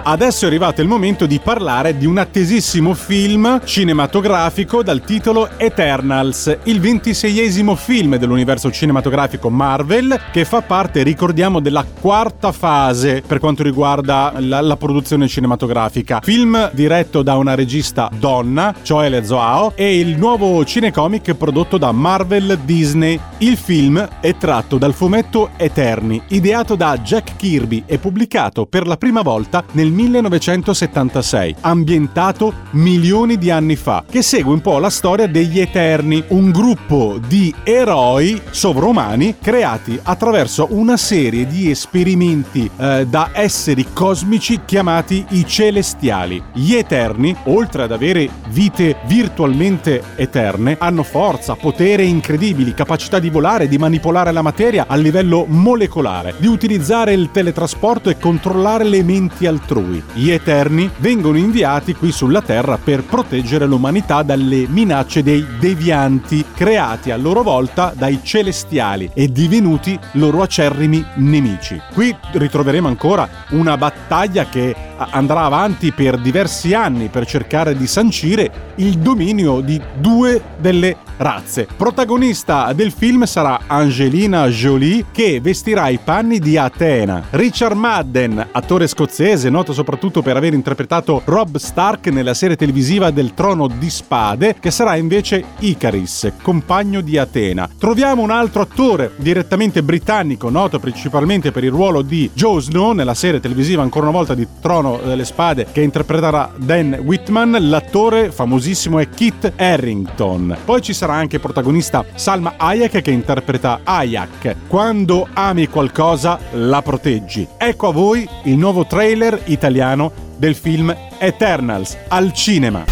Adesso 0.08 0.44
è 0.44 0.46
arrivato 0.46 0.82
il 0.82 0.86
momento 0.86 1.26
di 1.26 1.40
parlare 1.40 1.96
di 1.96 2.06
un 2.06 2.18
attesissimo 2.18 2.94
film 2.94 3.60
cinematografico 3.64 4.84
dal 4.84 5.00
titolo 5.00 5.48
Eternals, 5.56 6.58
il 6.62 6.78
ventiseiesimo 6.78 7.74
film 7.74 8.14
dell'universo 8.14 8.70
cinematografico 8.70 9.50
Marvel 9.50 10.16
che 10.30 10.44
fa 10.44 10.62
parte, 10.62 11.02
ricordiamo, 11.02 11.58
della 11.58 11.84
quarta 11.84 12.52
fase 12.52 13.24
per 13.26 13.40
quanto 13.40 13.64
riguarda 13.64 14.32
la, 14.38 14.60
la 14.60 14.76
produzione 14.76 15.26
cinematografica. 15.26 16.20
Film 16.22 16.70
diretto 16.72 17.22
da 17.22 17.34
una 17.34 17.56
regista 17.56 18.08
donna, 18.16 18.72
Choele 18.86 19.24
Zoao, 19.24 19.72
e 19.74 19.98
il 19.98 20.16
nuovo 20.16 20.64
cinecomic 20.64 21.34
prodotto 21.34 21.78
da 21.78 21.90
Marvel 21.90 22.60
Disney. 22.62 23.18
Il 23.38 23.56
film 23.56 24.08
è 24.20 24.36
tratto 24.36 24.78
dal 24.78 24.94
fumetto 24.94 25.50
Eterni, 25.56 26.22
ideato 26.28 26.76
da 26.76 26.96
Jack 26.98 27.34
Kirby 27.34 27.82
e 27.86 27.98
pubblicato 27.98 28.66
per 28.66 28.86
la 28.86 28.96
prima 28.96 29.22
volta 29.22 29.64
nel 29.72 29.94
1976, 29.96 31.56
ambientato 31.62 32.52
milioni 32.72 33.38
di 33.38 33.50
anni 33.50 33.76
fa, 33.76 34.04
che 34.09 34.22
segue 34.22 34.52
un 34.52 34.61
po' 34.61 34.78
la 34.78 34.90
storia 34.90 35.26
degli 35.26 35.59
Eterni, 35.59 36.22
un 36.28 36.50
gruppo 36.50 37.18
di 37.26 37.52
eroi 37.64 38.40
sovrumani 38.50 39.37
creati 39.40 39.98
attraverso 40.02 40.68
una 40.70 40.96
serie 40.96 41.46
di 41.46 41.70
esperimenti 41.70 42.70
eh, 42.76 43.06
da 43.09 43.30
esseri 43.32 43.87
cosmici 43.92 44.61
chiamati 44.64 45.24
i 45.30 45.46
Celestiali. 45.46 46.42
Gli 46.52 46.74
Eterni, 46.74 47.35
oltre 47.44 47.85
ad 47.85 47.92
avere 47.92 48.28
vite 48.48 48.96
virtualmente 49.06 50.02
eterne, 50.16 50.76
hanno 50.78 51.02
forza, 51.02 51.54
potere 51.54 52.04
incredibili, 52.04 52.74
capacità 52.74 53.18
di 53.18 53.30
volare, 53.30 53.68
di 53.68 53.78
manipolare 53.78 54.32
la 54.32 54.42
materia 54.42 54.85
a 54.87 54.96
livello 54.96 55.46
molecolare, 55.48 56.35
di 56.37 56.46
utilizzare 56.46 57.12
il 57.14 57.30
teletrasporto 57.30 58.11
e 58.11 58.18
controllare 58.18 58.85
le 58.85 59.02
menti 59.02 59.46
altrui. 59.46 59.86
Gli 60.12 60.31
Eterni 60.31 60.90
vengono 60.99 61.37
inviati 61.37 61.94
qui 61.94 62.12
sulla 62.12 62.42
Terra 62.42 62.79
per 62.79 63.05
proteggere 63.05 63.66
l'umanità 63.66 64.22
dalle 64.22 64.66
minacce 64.68 65.22
dei 65.22 65.44
devianti, 65.59 66.44
creati 66.55 67.11
a 67.11 67.16
loro 67.16 67.42
volta 67.42 67.92
dai 67.96 68.20
Celestiali 68.22 69.11
e 69.14 69.31
divenuti 69.31 69.99
loro 70.12 70.42
acerrimi 70.42 71.05
nemici. 71.16 71.81
Qui 71.92 72.14
ritroveremo 72.33 72.88
ancora 72.88 73.29
una 73.51 73.77
battaglia 73.77 74.46
che 74.46 74.75
andrà 74.96 75.44
avanti 75.44 75.92
per 75.92 76.18
diversi 76.18 76.75
anni 76.75 77.09
per 77.09 77.27
cercare 77.27 77.77
di 77.77 77.87
sancire 77.87 78.72
il 78.77 78.99
dominio 78.99 79.61
di 79.61 79.81
due 79.99 80.42
delle 80.59 80.96
razze. 81.16 81.66
Protagonista 81.76 82.72
del 82.72 82.92
film 82.92 83.24
sarà 83.24 83.61
Angelina 83.66 84.46
Jolie 84.48 85.07
che 85.12 85.40
vestirà 85.40 85.88
i 85.88 85.98
panni 86.02 86.38
di 86.38 86.57
Atena. 86.57 87.24
Richard 87.31 87.76
Madden, 87.76 88.48
attore 88.52 88.87
scozzese 88.87 89.50
noto 89.50 89.72
soprattutto 89.72 90.22
per 90.22 90.37
aver 90.37 90.55
interpretato 90.55 91.22
Rob 91.24 91.57
Stark 91.57 92.09
nella 92.09 92.35
serie 92.35 92.57
televisiva 92.57 93.11
del 93.11 93.35
Trono 93.35 93.68
di 93.68 93.90
Spade, 93.90 94.57
che 94.59 94.70
sarà 94.70 94.96
invece 94.96 95.44
Icaris, 95.59 96.33
compagno 96.42 97.00
di 97.00 97.18
Atena. 97.18 97.68
Troviamo 97.79 98.22
un 98.22 98.31
altro 98.31 98.62
attore 98.62 99.12
direttamente 99.16 99.83
britannico, 99.83 100.50
noto 100.50 100.79
principalmente 100.79 101.52
per 101.52 101.64
il 101.64 101.70
ruolo 101.70 102.02
di 102.02 102.31
Joe 102.33 102.61
Snow 102.61 102.92
nella 102.92 103.14
serie 103.14 103.40
televisiva 103.40 103.83
ancora 103.83 104.07
una 104.07 104.16
volta 104.16 104.35
di 104.35 104.46
Trono 104.61 104.98
delle 105.05 105.24
Spade, 105.24 105.66
che 105.72 105.83
interpreterà 105.83 106.52
Dan 106.57 106.98
Whitman. 107.05 107.57
L'attore 107.61 108.31
famosissimo 108.31 108.98
è 108.98 109.09
Kit 109.09 109.52
Harrington. 109.57 110.57
Poi 110.64 110.83
ci 110.83 110.92
sarà 110.92 111.05
anche 111.14 111.38
protagonista 111.38 112.04
Salma 112.14 112.54
Hayek 112.56 113.02
che 113.02 113.10
interpreta 113.10 113.80
Ayak. 113.84 114.56
Quando 114.66 115.28
ami 115.32 115.68
qualcosa, 115.68 116.38
la 116.52 116.82
proteggi. 116.82 117.46
Ecco 117.56 117.88
a 117.88 117.92
voi 117.92 118.28
il 118.44 118.56
nuovo 118.56 118.86
trailer 118.86 119.40
italiano 119.46 120.12
del 120.36 120.54
film 120.54 120.94
Eternals 121.18 121.96
al 122.08 122.32
cinema. 122.32 122.84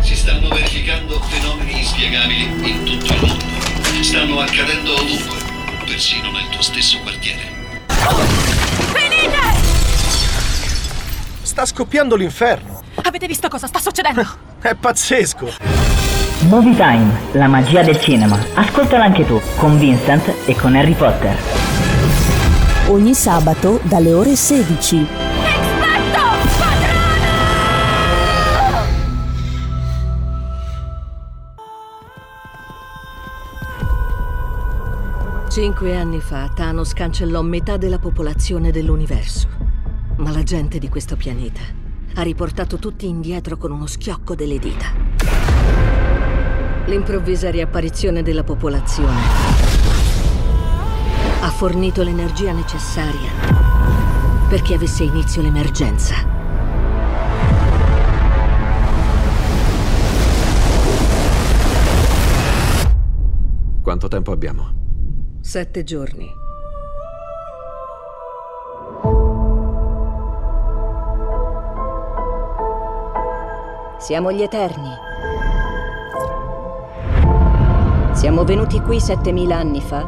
Si 0.00 0.14
stanno 0.14 0.48
verificando 0.48 1.20
fenomeni 1.20 1.78
inspiegabili 1.78 2.70
in 2.70 2.84
tutto 2.84 3.12
il 3.12 3.20
mondo. 3.20 3.44
Stanno 4.00 4.40
accadendo 4.40 4.94
ovunque, 4.94 5.38
persino 5.84 6.30
nel 6.30 6.48
tuo 6.50 6.62
stesso 6.62 6.98
quartiere. 7.00 7.42
Venite! 8.92 9.38
Sta 11.42 11.64
scoppiando 11.64 12.16
l'inferno. 12.16 12.82
Avete 13.02 13.26
visto 13.26 13.48
cosa 13.48 13.66
sta 13.66 13.78
succedendo? 13.78 14.24
È 14.60 14.74
pazzesco. 14.74 16.15
Movie 16.46 16.76
Time, 16.76 17.10
la 17.32 17.48
magia 17.48 17.82
del 17.82 17.98
cinema. 17.98 18.38
Ascoltala 18.54 19.02
anche 19.02 19.26
tu, 19.26 19.40
con 19.56 19.76
Vincent 19.80 20.32
e 20.46 20.54
con 20.54 20.76
Harry 20.76 20.94
Potter. 20.94 21.36
Ogni 22.86 23.14
sabato 23.14 23.80
dalle 23.82 24.12
ore 24.12 24.36
16. 24.36 25.06
Cinque 35.50 35.96
anni 35.96 36.20
fa 36.20 36.48
Thanos 36.54 36.92
cancellò 36.92 37.42
metà 37.42 37.76
della 37.76 37.98
popolazione 37.98 38.70
dell'universo. 38.70 39.48
Ma 40.18 40.30
la 40.30 40.44
gente 40.44 40.78
di 40.78 40.88
questo 40.88 41.16
pianeta 41.16 41.62
ha 42.14 42.22
riportato 42.22 42.76
tutti 42.76 43.08
indietro 43.08 43.56
con 43.56 43.72
uno 43.72 43.86
schiocco 43.86 44.36
delle 44.36 44.60
dita. 44.60 45.05
L'improvvisa 46.86 47.50
riapparizione 47.50 48.22
della 48.22 48.44
popolazione 48.44 49.20
ha 51.40 51.50
fornito 51.50 52.04
l'energia 52.04 52.52
necessaria 52.52 53.30
perché 54.48 54.74
avesse 54.74 55.02
inizio 55.02 55.42
l'emergenza. 55.42 56.14
Quanto 63.82 64.06
tempo 64.06 64.30
abbiamo? 64.30 65.38
Sette 65.40 65.82
giorni. 65.82 66.30
Siamo 73.98 74.30
gli 74.30 74.42
Eterni. 74.42 74.90
Siamo 78.26 78.42
venuti 78.42 78.80
qui 78.80 78.98
7000 79.00 79.56
anni 79.56 79.80
fa 79.80 80.04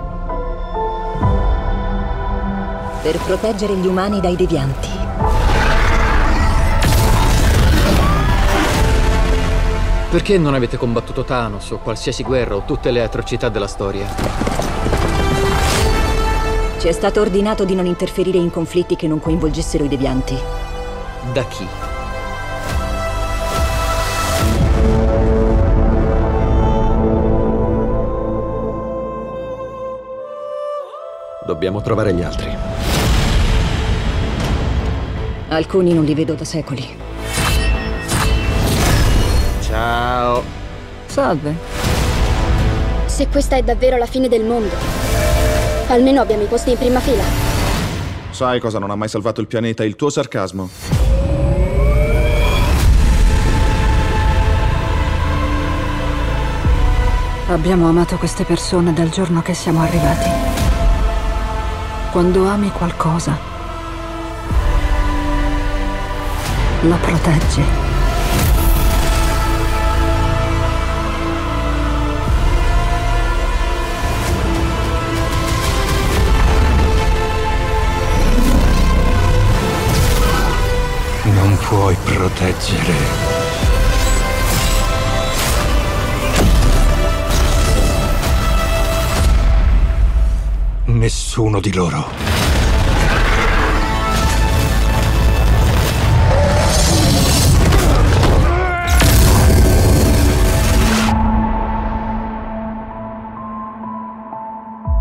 per 3.00 3.16
proteggere 3.18 3.76
gli 3.76 3.86
umani 3.86 4.18
dai 4.18 4.34
devianti. 4.34 4.88
Perché 10.10 10.36
non 10.36 10.54
avete 10.54 10.76
combattuto 10.76 11.22
Thanos 11.22 11.70
o 11.70 11.78
qualsiasi 11.78 12.24
guerra 12.24 12.56
o 12.56 12.64
tutte 12.64 12.90
le 12.90 13.04
atrocità 13.04 13.48
della 13.50 13.68
storia? 13.68 14.08
Ci 16.80 16.88
è 16.88 16.92
stato 16.92 17.20
ordinato 17.20 17.64
di 17.64 17.76
non 17.76 17.86
interferire 17.86 18.38
in 18.38 18.50
conflitti 18.50 18.96
che 18.96 19.06
non 19.06 19.20
coinvolgessero 19.20 19.84
i 19.84 19.88
devianti. 19.88 20.36
Da 21.32 21.44
chi? 21.44 21.87
Dobbiamo 31.58 31.82
trovare 31.82 32.14
gli 32.14 32.22
altri. 32.22 32.56
Alcuni 35.48 35.92
non 35.92 36.04
li 36.04 36.14
vedo 36.14 36.34
da 36.34 36.44
secoli. 36.44 36.86
Ciao. 39.62 40.44
Salve. 41.06 41.56
Se 43.06 43.26
questa 43.26 43.56
è 43.56 43.62
davvero 43.64 43.96
la 43.96 44.06
fine 44.06 44.28
del 44.28 44.44
mondo, 44.44 44.72
almeno 45.88 46.20
abbiamo 46.20 46.44
i 46.44 46.46
posti 46.46 46.70
in 46.70 46.78
prima 46.78 47.00
fila. 47.00 47.24
Sai 48.30 48.60
cosa 48.60 48.78
non 48.78 48.90
ha 48.90 48.94
mai 48.94 49.08
salvato 49.08 49.40
il 49.40 49.48
pianeta? 49.48 49.82
Il 49.82 49.96
tuo 49.96 50.10
sarcasmo. 50.10 50.70
Abbiamo 57.48 57.88
amato 57.88 58.14
queste 58.16 58.44
persone 58.44 58.92
dal 58.92 59.08
giorno 59.08 59.42
che 59.42 59.54
siamo 59.54 59.82
arrivati. 59.82 60.37
Quando 62.18 62.48
ami 62.48 62.68
qualcosa, 62.72 63.38
la 66.80 66.96
proteggi. 66.96 67.62
Non 81.22 81.56
puoi 81.68 81.96
proteggere. 82.02 83.47
Nessuno 90.88 91.60
di 91.60 91.70
loro. 91.74 92.08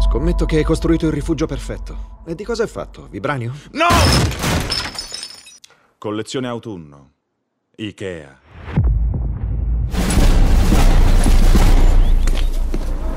Scommetto 0.02 0.46
che 0.46 0.58
hai 0.58 0.64
costruito 0.66 1.06
il 1.06 1.14
rifugio 1.14 1.46
perfetto. 1.46 2.20
E 2.26 2.36
di 2.36 2.44
cosa 2.44 2.64
è 2.64 2.68
fatto? 2.68 3.08
Vibranio? 3.10 3.54
No! 3.72 3.88
Collezione 5.98 6.50
autunno. 6.50 7.12
Ikea. 7.78 8.40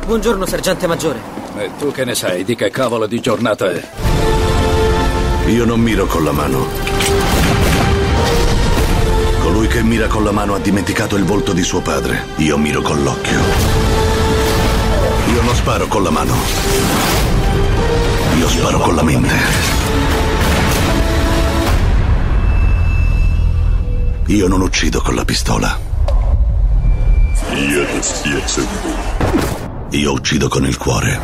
Buongiorno, 0.06 0.46
sergente 0.46 0.86
maggiore. 0.86 1.39
E 1.60 1.70
tu 1.76 1.92
che 1.92 2.06
ne 2.06 2.14
sai 2.14 2.42
di 2.42 2.56
che 2.56 2.70
cavolo 2.70 3.06
di 3.06 3.20
giornata 3.20 3.70
è? 3.70 3.86
Io 5.48 5.66
non 5.66 5.78
miro 5.78 6.06
con 6.06 6.24
la 6.24 6.32
mano. 6.32 6.66
Colui 9.42 9.66
che 9.66 9.82
mira 9.82 10.06
con 10.06 10.24
la 10.24 10.30
mano 10.30 10.54
ha 10.54 10.58
dimenticato 10.58 11.16
il 11.16 11.24
volto 11.24 11.52
di 11.52 11.62
suo 11.62 11.82
padre. 11.82 12.24
Io 12.36 12.56
miro 12.56 12.80
con 12.80 13.02
l'occhio. 13.02 13.38
Io 15.34 15.42
non 15.42 15.54
sparo 15.54 15.86
con 15.86 16.02
la 16.02 16.08
mano. 16.08 16.34
Io 18.38 18.48
sparo 18.48 18.78
con 18.78 18.94
la 18.94 19.02
mente. 19.02 19.34
Io 24.28 24.48
non 24.48 24.62
uccido 24.62 25.02
con 25.02 25.14
la 25.14 25.26
pistola. 25.26 25.78
Io 27.52 27.84
uccido 30.12 30.48
con 30.48 30.64
il 30.64 30.76
cuore. 30.76 31.20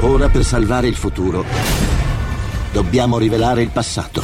Ora 0.00 0.28
per 0.28 0.44
salvare 0.44 0.86
il 0.86 0.94
futuro 0.94 1.44
dobbiamo 2.70 3.18
rivelare 3.18 3.62
il 3.62 3.70
passato. 3.70 4.22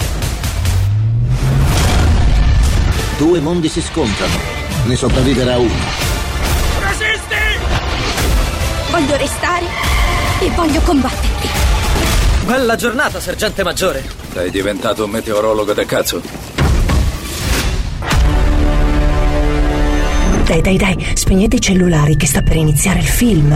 Due 3.19 3.41
mondi 3.41 3.69
si 3.69 3.81
scontrano, 3.81 4.35
ne 4.87 4.97
sopravviverà 4.97 5.59
uno. 5.59 6.09
Voglio 8.91 9.17
restare 9.17 9.67
e 10.41 10.51
voglio 10.51 10.81
combatterti. 10.81 11.49
Bella 12.45 12.77
giornata, 12.77 13.21
sergente 13.21 13.63
maggiore. 13.63 14.05
Sei 14.33 14.51
diventato 14.51 15.05
un 15.05 15.11
meteorologo 15.11 15.73
da 15.73 15.85
cazzo. 15.85 16.50
Dai, 20.51 20.63
dai, 20.63 20.77
dai, 20.77 21.07
spegnete 21.15 21.55
i 21.55 21.61
cellulari 21.61 22.17
che 22.17 22.27
sta 22.27 22.43
per 22.43 22.57
iniziare 22.57 22.99
il 22.99 23.07
film. 23.07 23.53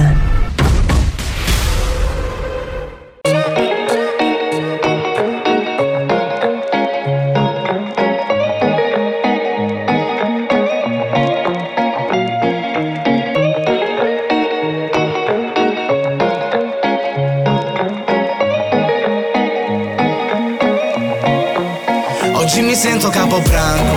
Oggi 22.35 22.62
mi 22.62 22.74
sento 22.76 23.09
capobranco 23.09 23.93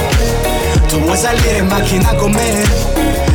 Tu 0.97 1.03
vuoi 1.03 1.15
salire 1.15 1.59
in 1.59 1.67
macchina 1.67 2.11
con 2.15 2.31
me? 2.31 2.63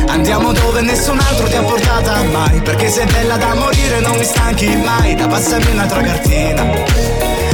Andiamo 0.07 0.51
dove 0.51 0.81
nessun 0.81 1.17
altro 1.17 1.47
ti 1.47 1.55
ha 1.55 1.61
portata 1.61 2.21
mai 2.23 2.59
Perché 2.61 2.89
sei 2.89 3.05
bella 3.05 3.37
da 3.37 3.55
morire 3.55 4.01
non 4.01 4.17
mi 4.17 4.25
stanchi 4.25 4.75
mai 4.75 5.15
Da 5.15 5.27
passarmi 5.27 5.71
un'altra 5.71 6.01
cartina 6.01 6.65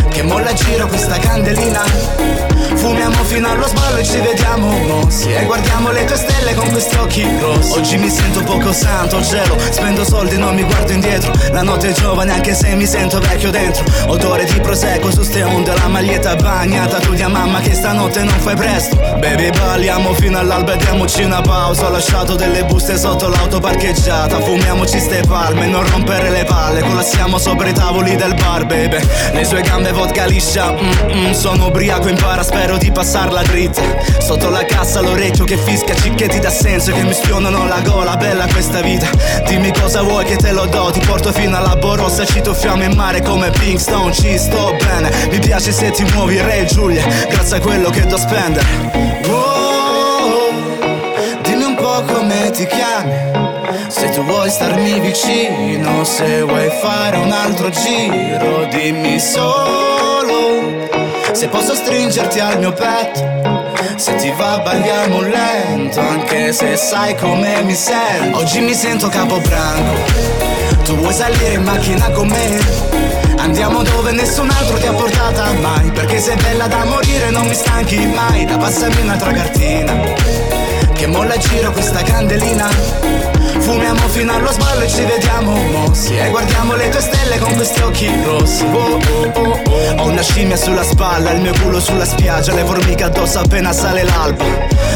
Che 0.10 0.24
molla 0.24 0.50
a 0.50 0.54
giro 0.54 0.88
questa 0.88 1.20
candelina 1.20 2.49
Fumiamo 2.80 3.24
fino 3.26 3.50
allo 3.50 3.68
sballo 3.68 3.98
e 3.98 4.04
ci 4.06 4.20
vediamo. 4.20 4.70
Mossi 4.70 5.30
E 5.32 5.44
guardiamo 5.44 5.92
le 5.92 6.06
tue 6.06 6.16
stelle 6.16 6.54
con 6.56 6.70
questi 6.72 6.96
occhi 6.96 7.28
rossi 7.40 7.78
Oggi 7.78 7.98
mi 7.98 8.10
sento 8.10 8.42
poco 8.44 8.72
santo, 8.72 9.20
gelo 9.20 9.58
Spendo 9.70 10.06
soldi, 10.06 10.38
non 10.38 10.56
mi 10.56 10.64
guardo 10.64 10.94
indietro. 10.94 11.34
La 11.52 11.62
notte 11.62 11.90
è 11.90 11.92
giovane 11.92 12.32
anche 12.32 12.54
se 12.54 12.74
mi 12.76 12.86
sento 12.86 13.20
vecchio 13.20 13.52
dentro. 13.52 13.84
Odore 14.08 14.46
di 14.46 14.60
prosecco 14.62 15.12
su 15.12 15.24
ste 15.24 15.44
onde 15.44 15.74
La 15.76 15.88
maglietta 15.88 16.36
bagnata, 16.36 17.00
tu 17.00 17.14
di 17.14 17.24
mamma 17.24 17.60
che 17.60 17.74
stanotte 17.74 18.24
non 18.24 18.40
fai 18.40 18.56
presto. 18.56 18.96
Baby 18.96 19.50
balliamo 19.52 20.14
fino 20.14 20.40
all'alba 20.40 20.74
e 20.74 20.78
diamoci 20.78 21.24
una 21.24 21.42
pausa. 21.42 21.88
Ho 21.88 21.90
lasciato 21.90 22.36
delle 22.36 22.64
buste 22.64 22.98
sotto 22.98 23.28
l'auto 23.28 23.60
parcheggiata. 23.60 24.40
Fumiamoci 24.40 25.00
ste 25.00 25.22
palme, 25.28 25.68
non 25.68 25.86
rompere 25.90 26.30
le 26.30 26.46
palle. 26.46 26.82
Collassiamo 26.82 27.38
sopra 27.38 27.68
i 27.68 27.74
tavoli 27.74 28.16
del 28.16 28.34
bar, 28.36 28.66
baby. 28.66 28.98
Le 29.34 29.44
sue 29.44 29.62
gambe 29.62 29.92
vodka 29.92 30.26
liscia, 30.26 30.72
mm, 30.72 31.28
mm, 31.28 31.32
sono 31.32 31.68
ubriaco 31.68 32.08
impara, 32.08 32.44
spero 32.70 32.78
di 32.78 32.92
passarla 32.92 33.42
dritta 33.42 33.82
Sotto 34.20 34.50
la 34.50 34.64
cassa 34.64 35.02
l'orecchio 35.02 35.44
che 35.44 35.58
fischia 35.58 35.96
cicchetti 35.96 36.40
da 36.40 36.50
senso 36.50 36.92
Che 36.92 37.04
mi 37.04 37.14
spionano 37.14 37.66
la 37.68 37.80
gola, 37.82 38.16
bella 38.16 38.46
questa 38.48 38.82
vita 38.82 39.08
Dimmi 39.48 39.74
cosa 39.74 40.04
vuoi 40.04 40.26
che 40.26 40.36
te 40.36 40.52
lo 40.52 40.66
do. 40.66 40.92
Ti 40.92 41.00
porto 41.00 41.32
fino 41.32 41.58
alla 41.58 41.76
borossa, 41.76 42.26
ci 42.26 42.42
tuffiamo 42.42 42.84
in 42.84 42.96
mare 42.96 43.22
come 43.22 43.50
Pinkstone. 43.50 44.14
Ci 44.14 44.38
sto 44.38 44.76
bene, 44.78 45.10
mi 45.30 45.40
piace 45.40 45.72
se 45.72 45.90
ti 45.92 46.04
muovi 46.14 46.40
Re 46.40 46.66
Giulia 46.66 47.06
Grazie 47.30 47.58
a 47.58 47.60
quello 47.60 47.90
che 47.90 48.06
do 48.06 48.18
spendere. 48.18 48.68
Wow, 49.26 50.52
dimmi 51.42 51.64
un 51.64 51.76
po' 51.76 52.04
come 52.04 52.52
ti 52.52 52.68
chiami. 52.68 53.48
Se 53.88 54.10
tu 54.12 54.24
vuoi 54.24 54.50
starmi 54.50 55.00
vicino 55.00 56.04
Se 56.04 56.44
vuoi 56.44 56.70
fare 56.80 57.18
un 57.18 57.32
altro 57.32 57.70
giro 57.70 58.66
Dimmi 58.70 59.20
solo 59.20 59.90
se 61.34 61.48
posso 61.48 61.74
stringerti 61.76 62.40
al 62.40 62.60
mio 62.60 62.74
petto 62.74 63.72
Se 63.96 64.16
ti 64.16 64.32
va 64.38 64.60
balliamo 64.60 65.22
lento 65.22 66.00
Anche 66.00 66.52
se 66.54 66.76
sai 66.76 67.16
come 67.16 67.62
mi 67.64 67.76
sento. 67.76 68.38
Oggi 68.40 68.60
mi 68.62 68.74
sento 68.74 69.08
capobranco. 69.10 69.94
Tu 70.84 70.96
vuoi 70.96 71.14
salire 71.14 71.54
in 71.54 71.64
macchina 71.64 72.10
con 72.12 72.28
me? 72.28 72.60
Andiamo 73.38 73.84
dove 73.84 74.12
nessun 74.12 74.50
altro 74.50 74.78
ti 74.78 74.88
ha 74.88 74.94
portata 74.94 75.52
mai 75.62 75.92
Perché 75.92 76.20
sei 76.20 76.36
bella 76.38 76.68
da 76.68 76.84
morire 76.86 77.30
non 77.30 77.46
mi 77.46 77.54
stanchi 77.54 78.06
mai. 78.08 78.46
Da 78.46 78.58
passarmi 78.58 79.02
un'altra 79.02 79.32
cartina 79.32 79.94
Che 80.94 81.08
molla 81.08 81.34
a 81.34 81.38
giro 81.38 81.72
questa 81.72 82.02
candelina 82.02 83.29
Fumiamo 83.70 84.08
fino 84.08 84.34
allo 84.34 84.52
sballo 84.52 84.82
e 84.82 84.90
ci 84.90 85.04
vediamo 85.04 85.54
mossi. 85.54 86.18
E 86.18 86.30
guardiamo 86.30 86.74
le 86.76 86.90
tue 86.90 87.02
stelle 87.02 87.38
con 87.38 87.54
questi 87.54 87.80
occhi 87.82 88.10
rossi. 88.24 88.64
Oh, 88.64 88.98
oh, 88.98 89.32
oh, 89.32 89.62
oh. 89.64 90.02
Ho 90.02 90.08
una 90.08 90.24
scimmia 90.24 90.56
sulla 90.56 90.82
spalla, 90.82 91.32
il 91.34 91.42
mio 91.42 91.54
culo 91.62 91.80
sulla 91.80 92.06
spiaggia 92.06 92.54
Le 92.54 92.64
formiche 92.64 93.04
addosso 93.04 93.40
appena 93.40 93.72
sale 93.72 94.04
l'alba. 94.04 94.44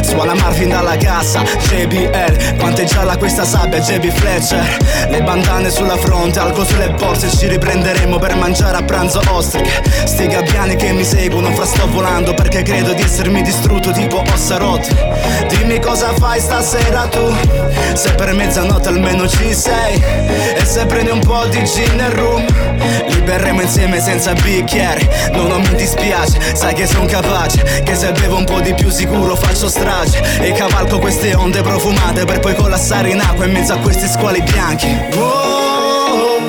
Suona 0.01 0.33
Marvin 0.33 0.69
dalla 0.69 0.97
cassa, 0.97 1.43
JBL 1.43 2.57
Quanto 2.57 2.81
è 2.81 2.83
gialla 2.85 3.15
questa 3.17 3.45
sabbia, 3.45 3.79
JB 3.79 4.09
Fletcher. 4.09 4.77
Le 5.09 5.21
bandane 5.21 5.69
sulla 5.69 5.97
fronte, 5.97 6.39
alco 6.39 6.65
sulle 6.65 6.89
borse 6.89 7.29
Ci 7.29 7.47
riprenderemo 7.47 8.17
per 8.17 8.35
mangiare 8.35 8.77
a 8.77 8.83
pranzo 8.83 9.21
ostriche. 9.29 9.83
Sti 10.05 10.27
gabbiani 10.27 10.75
che 10.75 10.91
mi 10.93 11.03
seguono, 11.03 11.53
fra 11.53 11.65
sto 11.65 11.87
volando 11.91 12.33
Perché 12.33 12.63
credo 12.63 12.93
di 12.93 13.03
essermi 13.03 13.43
distrutto 13.43 13.91
tipo 13.91 14.23
ossa 14.33 14.57
rotte 14.57 14.95
Dimmi 15.49 15.79
cosa 15.79 16.11
fai 16.13 16.39
stasera 16.39 17.07
tu 17.07 17.33
Se 17.93 18.13
per 18.13 18.33
mezzanotte 18.63 18.89
almeno 18.89 19.27
ci 19.27 19.53
sei. 19.53 20.01
E 20.55 20.65
se 20.65 20.85
prendi 20.85 21.11
un 21.11 21.19
po' 21.19 21.45
di 21.47 21.63
gin 21.65 21.95
nel 21.95 22.11
room 22.11 22.45
Li 23.07 23.21
berremo 23.21 23.61
insieme 23.61 23.99
senza 23.99 24.33
bicchieri 24.33 25.07
No, 25.31 25.47
non 25.47 25.61
mi 25.61 25.75
dispiace, 25.75 26.55
sai 26.55 26.73
che 26.73 26.85
son 26.85 27.05
capace 27.05 27.81
Che 27.83 27.95
se 27.95 28.11
bevo 28.11 28.37
un 28.37 28.45
po' 28.45 28.61
di 28.61 28.73
più 28.73 28.89
sicuro 28.89 29.35
faccio 29.35 29.67
strage. 29.67 30.21
E 30.39 30.51
cavalco 30.53 30.99
queste 30.99 31.33
onde 31.35 31.61
profumate 31.61 32.25
Per 32.25 32.39
poi 32.39 32.55
collassare 32.55 33.09
in 33.09 33.19
acqua 33.19 33.45
in 33.45 33.51
mezzo 33.51 33.73
a 33.73 33.77
questi 33.77 34.07
squali 34.07 34.41
bianchi. 34.41 34.95
Oh, 35.17 36.39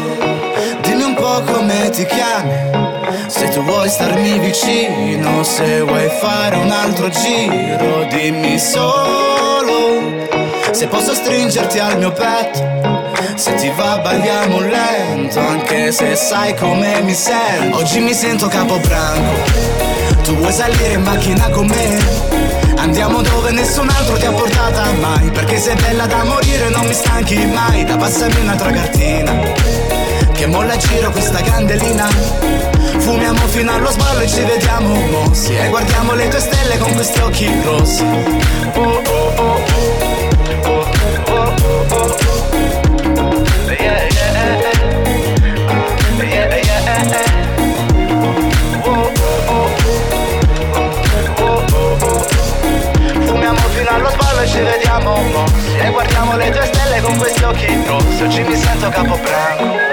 dimmi 0.83 1.03
un 1.03 1.14
po' 1.14 1.42
come 1.42 1.90
ti 1.90 2.07
chiami. 2.07 2.92
Se 3.27 3.48
tu 3.48 3.62
vuoi 3.62 3.88
starmi 3.88 4.38
vicino, 4.38 5.42
se 5.42 5.81
vuoi 5.81 6.09
fare 6.20 6.57
un 6.57 6.70
altro 6.70 7.09
giro, 7.09 8.05
dimmi 8.09 8.59
solo 8.59 9.55
se 10.74 10.88
posso 10.88 11.14
stringerti 11.14 11.78
al 11.78 11.98
mio 11.98 12.12
petto. 12.12 13.12
Se 13.37 13.54
ti 13.54 13.70
va 13.76 13.98
balliamo 13.98 14.60
lento, 14.60 15.38
anche 15.38 15.92
se 15.92 16.16
sai 16.16 16.54
come 16.56 17.00
mi 17.02 17.14
sento. 17.14 17.78
Oggi 17.78 18.00
mi 18.00 18.12
sento 18.12 18.48
capobranco, 18.48 19.42
tu 20.24 20.34
vuoi 20.37 20.52
salire 20.52 20.94
in 20.94 21.02
macchina 21.02 21.48
con 21.50 21.66
me? 21.66 22.42
Andiamo 22.76 23.22
dove 23.22 23.52
nessun 23.52 23.88
altro 23.88 24.16
ti 24.16 24.26
ha 24.26 24.32
portata 24.32 24.84
mai 25.00 25.30
Perché 25.30 25.58
sei 25.58 25.74
bella 25.76 26.06
da 26.06 26.22
morire 26.24 26.68
non 26.68 26.84
mi 26.84 26.92
stanchi 26.92 27.46
mai 27.46 27.82
Da 27.84 27.96
passami 27.96 28.40
un'altra 28.40 28.70
cartina 28.72 29.32
Che 30.32 30.46
molla 30.46 30.76
giro 30.76 31.10
questa 31.10 31.40
candelina 31.40 32.06
Fumiamo 32.98 33.46
fino 33.46 33.72
allo 33.72 33.90
sballo 33.90 34.20
e 34.20 34.28
ci 34.28 34.42
vediamo 34.42 34.94
mossi 34.94 35.54
E 35.54 35.68
guardiamo 35.68 36.12
le 36.14 36.28
tue 36.28 36.40
stelle 36.40 36.76
con 36.76 36.92
questi 36.92 37.20
occhi 37.20 37.48
rossi 37.62 38.02
oh, 38.02 38.80
oh, 38.80 39.32
oh, 39.37 39.42
oh. 39.42 40.34
E 55.05 55.11
ci 55.11 55.11
vediamo 55.11 55.17
mossi 55.33 55.77
E 55.77 55.90
guardiamo 55.90 56.37
le 56.37 56.51
tue 56.51 56.64
stelle 56.64 57.01
con 57.01 57.17
questi 57.17 57.43
occhi 57.43 57.67
rossi 57.87 58.23
Oggi 58.23 58.43
mi 58.43 58.57
sento 58.57 58.88
capobranco 58.88 59.93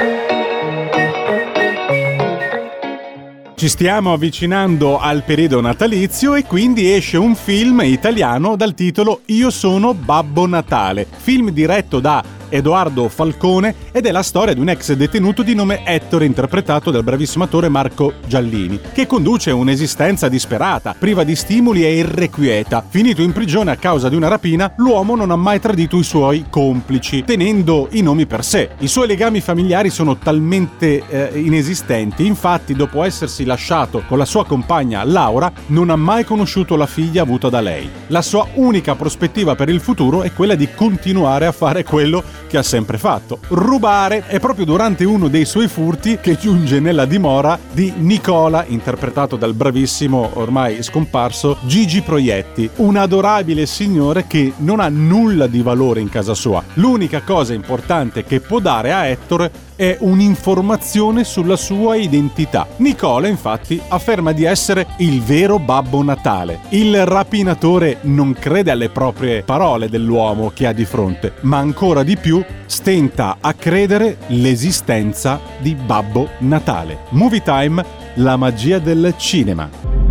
Ci 3.56 3.70
stiamo 3.70 4.14
avvicinando 4.14 4.98
al 4.98 5.22
periodo 5.24 5.62
natalizio 5.62 6.34
e 6.34 6.46
quindi 6.46 6.92
esce 6.92 7.18
un 7.18 7.36
film 7.36 7.82
italiano 7.84 8.56
dal 8.56 8.74
titolo 8.74 9.22
Io 9.26 9.52
sono 9.52 9.94
Babbo 9.94 10.48
Natale, 10.48 11.06
film 11.16 11.52
diretto 11.52 12.00
da 12.00 12.24
Edoardo 12.52 13.10
Falcone 13.10 13.74
ed 13.92 14.06
è 14.06 14.12
la 14.12 14.22
storia 14.22 14.54
di 14.54 14.60
un 14.60 14.70
ex 14.70 14.94
detenuto 14.94 15.42
di 15.42 15.56
nome 15.56 15.84
Ettore 15.86 16.26
interpretato 16.26 16.92
dal 16.92 17.04
bravissimo 17.04 17.46
attore 17.46 17.70
Marco 17.70 18.14
Giallini, 18.28 18.80
che 18.94 19.08
conduce 19.08 19.52
un'esistenza 19.52 20.30
disperata, 20.30 20.96
priva 20.98 21.24
di 21.24 21.36
stimoli 21.36 21.84
e 21.84 21.96
irrequieta. 21.96 22.84
Finito 22.88 23.22
in 23.22 23.32
prigione 23.32 23.72
a 23.72 23.78
causa 23.78 24.10
di 24.10 24.16
una 24.16 24.28
rapina, 24.28 24.74
l'uomo 24.78 25.16
non 25.16 25.32
ha 25.32 25.36
mai 25.36 25.60
tradito 25.60 25.98
i 25.98 26.04
suoi 26.04 26.46
complici, 26.50 27.24
tenendo 27.24 27.88
i 27.92 28.02
nomi 28.02 28.26
per 28.26 28.44
sé. 28.44 28.70
I 28.80 28.88
suoi 28.88 29.08
legami 29.08 29.42
familiari 29.42 29.90
sono 29.90 30.18
talmente 30.18 31.04
eh, 31.08 31.40
inesistenti, 31.40 32.26
infatti 32.26 32.74
dopo 32.74 33.04
essersi 33.04 33.46
lasciato 33.46 34.04
con 34.08 34.18
la 34.18 34.26
sua 34.26 34.46
compagna 34.46 35.04
Laura, 35.04 35.52
non 35.68 35.90
ha 35.90 35.96
mai 35.96 36.26
conosciuto 36.26 36.76
la 36.76 36.86
figlia 36.86 37.22
avuta 37.22 37.50
da 37.50 37.62
lei. 37.62 37.90
La 38.08 38.22
sua 38.22 38.48
unica 38.56 38.96
prospettiva 38.96 39.56
per 39.56 39.70
il 39.70 39.80
futuro 39.80 40.24
è 40.24 40.34
quella 40.34 40.56
di 40.56 40.68
continuare 40.76 41.46
a 41.46 41.52
fare 41.52 41.84
quello 41.84 42.24
che 42.52 42.58
ha 42.58 42.64
sempre 42.64 42.98
fatto, 42.98 43.40
rubare. 43.48 44.26
È 44.28 44.38
proprio 44.42 44.66
durante 44.66 45.06
uno 45.06 45.30
dei 45.30 45.46
suoi 45.46 45.70
furti 45.70 46.18
che 46.20 46.38
giunge 46.38 46.82
nella 46.82 47.06
dimora 47.06 47.58
di 47.72 47.94
Nicola, 47.96 48.66
interpretato 48.68 49.38
dal 49.38 49.54
bravissimo, 49.54 50.32
ormai 50.34 50.84
scomparso, 50.84 51.58
Gigi 51.62 52.02
Proietti, 52.02 52.70
un 52.76 52.98
adorabile 52.98 53.66
signore 53.66 54.28
che 54.28 54.52
non 54.58 54.82
ha 54.82 54.90
nulla 54.90 55.48
di 55.48 55.62
valore 55.62 56.02
in 56.02 56.10
casa 56.10 56.34
sua. 56.34 56.62
L'unica 56.74 57.22
cosa 57.22 57.54
importante 57.54 58.26
che 58.26 58.42
può 58.42 58.60
dare 58.60 58.92
a 58.92 59.06
Ettore 59.06 59.70
è 59.82 59.98
un'informazione 60.02 61.24
sulla 61.24 61.56
sua 61.56 61.96
identità. 61.96 62.68
Nicola 62.78 63.28
infatti 63.28 63.82
afferma 63.88 64.32
di 64.32 64.44
essere 64.44 64.86
il 64.98 65.24
vero 65.24 65.58
Babbo 65.58 66.04
Natale. 66.04 66.60
Il 66.70 67.04
rapinatore 67.04 67.98
non 68.02 68.34
crede 68.34 68.70
alle 68.70 68.90
proprie 68.90 69.42
parole 69.42 69.90
dell'uomo 69.90 70.52
che 70.54 70.68
ha 70.68 70.72
di 70.72 70.86
fronte, 70.86 71.34
ma 71.42 71.58
ancora 71.58 72.04
di 72.04 72.16
più 72.16 72.46
stenta 72.68 73.38
a 73.42 73.56
credere 73.56 74.18
l'esistenza 74.28 75.42
di 75.58 75.74
Babbo 75.74 76.30
Natale. 76.42 77.06
Movie 77.10 77.42
Time, 77.42 77.84
la 78.18 78.36
magia 78.36 78.78
del 78.78 79.16
cinema. 79.18 79.68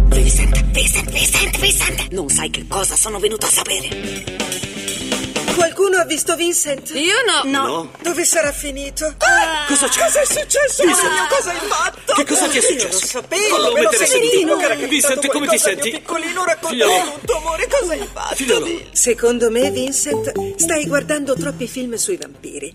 Vincent, 0.08 0.64
Vincent, 0.72 1.10
Vincent, 1.12 1.60
Vincent! 1.60 2.08
Non 2.10 2.28
sai 2.28 2.50
che 2.50 2.64
cosa 2.66 2.96
sono 2.96 3.20
venuto 3.20 3.46
a 3.46 3.50
sapere. 3.50 4.79
Qualcuno 5.54 5.98
ha 5.98 6.04
visto 6.04 6.36
Vincent? 6.36 6.90
Io 6.94 7.14
no. 7.26 7.50
No. 7.50 7.90
Dove 8.02 8.24
sarà 8.24 8.52
finito? 8.52 9.14
Ah, 9.18 9.64
cosa 9.68 9.88
c'è? 9.88 10.00
Cosa 10.04 10.20
è 10.20 10.24
successo? 10.24 10.82
Vincent. 10.84 11.12
Mio, 11.12 11.26
cosa 11.28 11.50
hai 11.50 11.58
fatto? 11.68 12.12
Che 12.14 12.24
cosa 12.24 12.48
ti 12.48 12.58
è 12.58 12.60
Io 12.60 12.66
successo? 12.68 13.00
lo 13.00 13.06
sapevo, 13.06 13.56
Fallo 13.56 13.72
me 13.72 13.82
lo 13.82 13.90
mettere 13.90 14.06
sentivo 14.06 14.56
che 14.56 14.64
era 14.64 14.74
Vincent, 14.74 15.26
come 15.28 15.46
ti 15.48 15.58
senti? 15.58 15.90
mio 15.90 15.98
piccolino, 15.98 16.44
raccontami 16.44 16.80
Figliolo. 16.82 17.12
tutto, 17.20 17.36
amore, 17.36 17.68
cosa 17.68 17.92
hai 17.92 18.08
fatto? 18.12 18.34
Figliolo. 18.34 18.80
Secondo 18.92 19.50
me, 19.50 19.70
Vincent, 19.70 20.54
stai 20.56 20.86
guardando 20.86 21.34
troppi 21.34 21.66
film 21.66 21.94
sui 21.94 22.16
vampiri. 22.16 22.74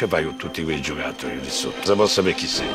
Ci 0.00 0.06
fai 0.06 0.24
con 0.24 0.36
tutti 0.36 0.64
quei 0.64 0.80
giocattoli 0.80 1.38
lì 1.38 1.50
sotto? 1.50 1.84
Se 1.84 1.94
posso 1.94 2.06
sapere 2.06 2.34
chi 2.34 2.46
sei? 2.46 2.66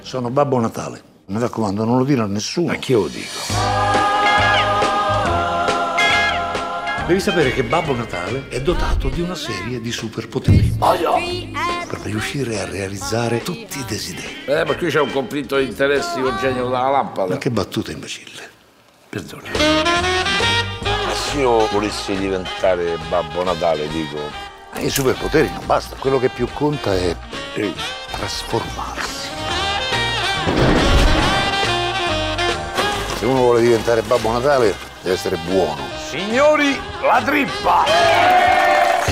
Sono 0.00 0.30
Babbo 0.30 0.58
Natale. 0.58 1.00
Mi 1.26 1.38
raccomando, 1.38 1.84
non 1.84 1.98
lo 1.98 2.04
dire 2.04 2.22
a 2.22 2.26
nessuno. 2.26 2.72
Anche 2.72 2.90
io 2.90 3.02
lo 3.02 3.06
dico. 3.06 3.38
Devi 7.06 7.20
sapere 7.20 7.52
che 7.52 7.62
Babbo 7.62 7.94
Natale 7.94 8.48
è 8.48 8.60
dotato 8.60 9.08
di 9.08 9.20
una 9.20 9.36
serie 9.36 9.80
di 9.80 9.92
superpoteri. 9.92 10.78
Per 10.80 12.00
riuscire 12.02 12.58
a 12.58 12.64
realizzare 12.64 13.40
tutti 13.40 13.78
i 13.78 13.84
desideri. 13.86 14.46
Eh, 14.46 14.64
ma 14.64 14.74
qui 14.74 14.88
c'è 14.88 14.98
un 14.98 15.12
conflitto 15.12 15.58
di 15.58 15.66
interessi 15.66 16.20
con 16.20 16.36
genio 16.40 16.68
dalla 16.70 16.90
lampada. 16.90 17.34
Ma 17.34 17.38
che 17.38 17.52
battuta 17.52 17.92
imbecille. 17.92 18.54
Perdona. 19.16 19.48
Ma 20.82 21.14
se 21.14 21.38
io 21.38 21.66
volessi 21.68 22.14
diventare 22.16 22.98
Babbo 23.08 23.42
Natale, 23.42 23.88
dico. 23.88 24.18
Ma 24.74 24.80
i 24.80 24.90
superpoteri 24.90 25.50
non 25.50 25.64
basta. 25.64 25.96
Quello 25.96 26.18
che 26.18 26.28
più 26.28 26.46
conta 26.52 26.94
è 26.94 27.16
trasformarsi. 28.10 29.28
Se 33.16 33.24
uno 33.24 33.38
vuole 33.40 33.62
diventare 33.62 34.02
Babbo 34.02 34.32
Natale, 34.32 34.74
deve 35.00 35.14
essere 35.14 35.36
buono. 35.46 35.80
Signori, 36.10 36.78
la 37.00 37.22
trippa! 37.24 38.55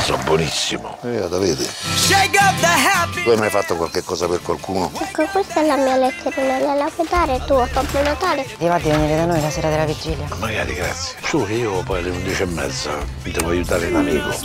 Sono 0.05 0.22
buonissimo. 0.22 0.98
Eh, 1.02 1.26
la 1.30 1.38
vedi. 1.38 1.64
Shake 1.64 2.36
up 2.36 2.61
the 2.61 2.66
happy! 2.66 3.22
Tu 3.22 3.30
hai 3.30 3.38
mai 3.38 3.48
fatto 3.48 3.74
qualche 3.74 4.02
cosa 4.02 4.28
per 4.28 4.42
qualcuno? 4.42 4.92
Ecco, 5.00 5.24
questa 5.32 5.62
è 5.62 5.66
la 5.66 5.76
mia 5.76 5.96
letterina, 5.96 6.59
gliela 6.59 6.90
puoi 6.94 7.07
dare 7.09 7.42
tu 7.46 7.55
a 7.55 7.66
Babbo 7.72 8.02
Natale? 8.02 8.44
Ti 8.44 8.66
va 8.66 8.76
di 8.78 8.90
venire 8.90 9.16
da 9.16 9.24
noi 9.24 9.40
la 9.40 9.48
sera 9.48 9.70
della 9.70 9.86
vigilia? 9.86 10.26
Magari, 10.36 10.74
grazie. 10.74 11.16
Su 11.22 11.46
che 11.46 11.55
io 11.55 11.82
poi 11.84 12.00
alle 12.00 12.11
11 12.11 12.42
e 12.42 12.44
mezza 12.44 12.90
devo 13.22 13.48
aiutare 13.48 13.86
un 13.86 13.96
amico. 13.96 14.28
Up 14.28 14.36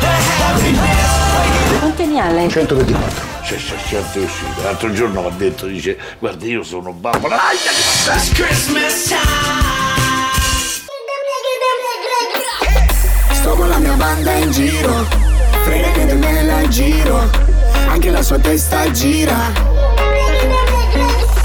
the 0.00 0.08
happiness! 0.42 1.78
Quanti 1.78 2.04
ne 2.06 2.20
ha 2.20 2.30
lei? 2.32 2.50
124. 2.50 3.26
C'è 3.42 3.54
c'è 3.54 3.76
certe 3.86 4.18
uscite. 4.18 4.60
L'altro 4.62 4.92
giorno 4.92 5.20
mi 5.20 5.28
ha 5.28 5.30
detto, 5.30 5.66
dice, 5.66 5.96
guarda 6.18 6.44
io 6.46 6.64
sono 6.64 6.92
babbo 6.92 7.28
Natale. 7.28 7.58
Con 13.58 13.68
la 13.68 13.78
mia 13.78 13.94
banda 13.94 14.34
in 14.34 14.52
giro, 14.52 15.04
frega 15.64 15.90
che 15.90 16.14
me 16.14 16.44
la 16.44 16.68
giro, 16.68 17.28
anche 17.88 18.08
la 18.10 18.22
sua 18.22 18.38
testa 18.38 18.88
gira. 18.92 19.36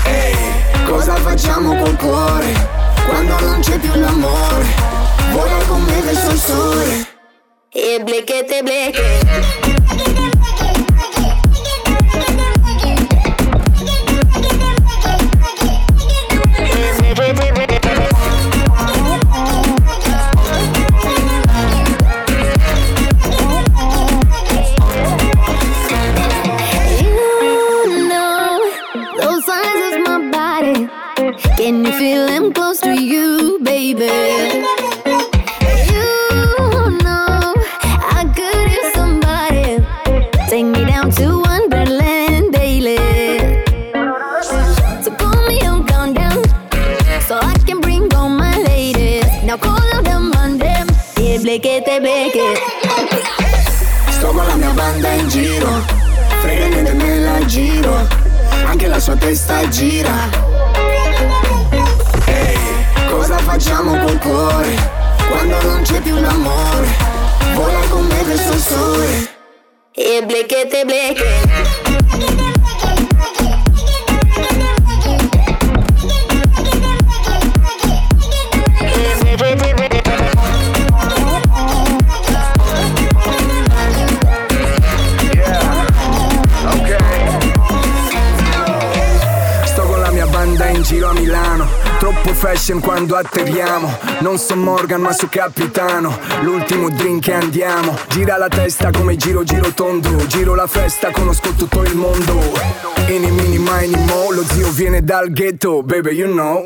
Ehi, 0.06 0.36
cosa 0.86 1.16
facciamo 1.16 1.76
col 1.76 1.96
cuore, 1.96 2.54
quando 3.08 3.40
non 3.40 3.60
c'è 3.62 3.80
più 3.80 3.92
l'amore? 3.96 4.66
Vola 5.32 5.58
con 5.68 5.82
me 5.82 6.02
verso 6.02 6.30
il 6.30 6.38
sole. 6.38 7.08
E 7.70 8.00
blechete 8.04 8.62
bleche. 8.62 9.83
Ladies. 48.64 49.44
Now 49.44 49.58
call 49.58 49.94
out 49.94 50.04
them 50.04 50.32
on 50.34 50.58
them. 50.58 50.88
Yeah, 51.18 51.38
blekete, 51.40 52.00
bleke. 52.00 52.60
Sto 54.12 54.32
con 54.32 54.46
la 54.48 54.56
mia 54.56 54.74
banda 54.74 55.14
in 55.14 55.30
giro, 55.30 55.82
frega 56.42 56.68
niente 56.68 56.94
me 56.94 57.20
la 57.20 57.46
giro, 57.46 58.08
anche 58.66 58.88
la 58.88 59.00
sua 59.00 59.16
testa 59.16 59.68
gira. 59.70 60.73
Facciamo 63.54 63.96
col 64.00 64.18
cuore, 64.18 64.76
quando 65.30 65.62
non 65.62 65.84
c'è 65.84 66.02
più 66.02 66.16
l'amore? 66.20 66.88
Vola 67.54 67.82
con 67.88 68.04
me 68.08 68.24
verso 68.24 68.52
il 68.52 68.60
sole. 68.60 69.30
E 69.92 70.26
bleke. 70.26 70.68
Sto 72.18 72.53
Troppo 92.24 92.40
fashion 92.40 92.80
quando 92.80 93.18
atterriamo. 93.18 93.98
Non 94.20 94.38
so 94.38 94.56
Morgan 94.56 95.02
ma 95.02 95.12
so 95.12 95.28
capitano. 95.28 96.18
L'ultimo 96.42 96.90
drink 96.90 97.28
e 97.28 97.34
andiamo. 97.34 97.98
Gira 98.08 98.38
la 98.38 98.48
testa 98.48 98.92
come 98.92 99.18
giro 99.18 99.44
giro 99.44 99.74
tondo. 99.74 100.26
Giro 100.28 100.56
la 100.56 100.66
festa, 100.66 101.12
conosco 101.12 101.50
tutto 101.50 101.84
il 101.84 101.96
mondo. 101.96 102.40
Ini 103.08 103.30
mini 103.30 103.58
mai 103.58 103.90
ni 103.90 104.02
mo. 104.06 104.32
Lo 104.32 104.42
zio 104.46 104.70
viene 104.72 105.04
dal 105.04 105.32
ghetto, 105.32 105.84
baby 105.84 106.12
you 106.12 106.32
know. 106.32 106.64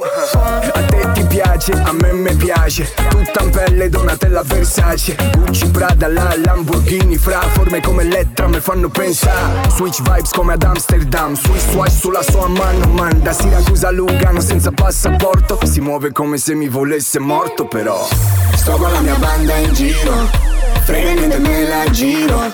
A 0.74 0.82
te 0.84 1.10
ti 1.14 1.24
piace, 1.24 1.72
a 1.72 1.92
me 1.92 2.12
me 2.14 2.36
piace. 2.36 2.94
Tutta 3.10 3.42
in 3.42 3.50
pelle 3.50 3.90
Donatella 3.90 4.44
Versace. 4.44 5.16
Gucci 5.38 5.72
Prada, 5.72 6.08
la 6.08 6.36
Lamborghini 6.38 7.18
Fra 7.18 7.42
forme 7.54 7.82
come 7.82 8.04
Elettra 8.04 8.48
me 8.48 8.62
fanno 8.62 8.90
pensare. 8.90 9.68
Switch 9.70 10.04
vibes 10.04 10.32
come 10.32 10.54
ad 10.54 10.62
Amsterdam. 10.62 11.36
Swiss 11.36 11.74
watch 11.74 11.92
sulla 11.92 12.22
sua 12.22 12.48
mano 12.48 12.86
Man 12.90 13.22
da 13.24 13.34
Siracusa 13.34 13.90
Lugano 13.90 14.40
senza 14.40 14.72
passaporto 14.72 15.47
Si 15.64 15.80
muove 15.80 16.12
come 16.12 16.38
se 16.38 16.54
mi 16.56 16.68
volesse 16.68 17.20
morto 17.20 17.68
però. 17.68 18.08
Sto 18.56 18.78
con 18.78 18.92
la 18.92 19.00
mia 19.00 19.16
banda 19.16 19.56
in 19.56 19.74
giro 19.74 20.30
Frega 20.84 21.12
niente 21.14 21.40
me 21.40 21.68
la 21.68 21.90
giro. 21.90 22.52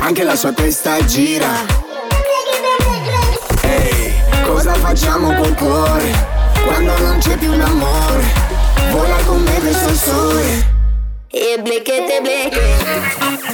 Anche 0.00 0.22
la 0.22 0.36
sua 0.36 0.52
testa 0.52 1.04
gira. 1.04 1.48
Ehi, 3.62 4.12
cosa 4.44 4.74
facciamo 4.74 5.34
col 5.34 5.54
cuore? 5.54 6.12
Quando 6.64 6.96
non 6.98 7.18
c'è 7.18 7.36
più 7.36 7.52
l'amore 7.56 8.24
Vola 8.90 9.16
con 9.24 9.42
me 9.42 9.58
verso 9.60 9.88
il 9.88 9.96
sole. 9.96 10.76
E 11.30 11.60
blekete, 11.62 12.20
bleke. 12.20 13.46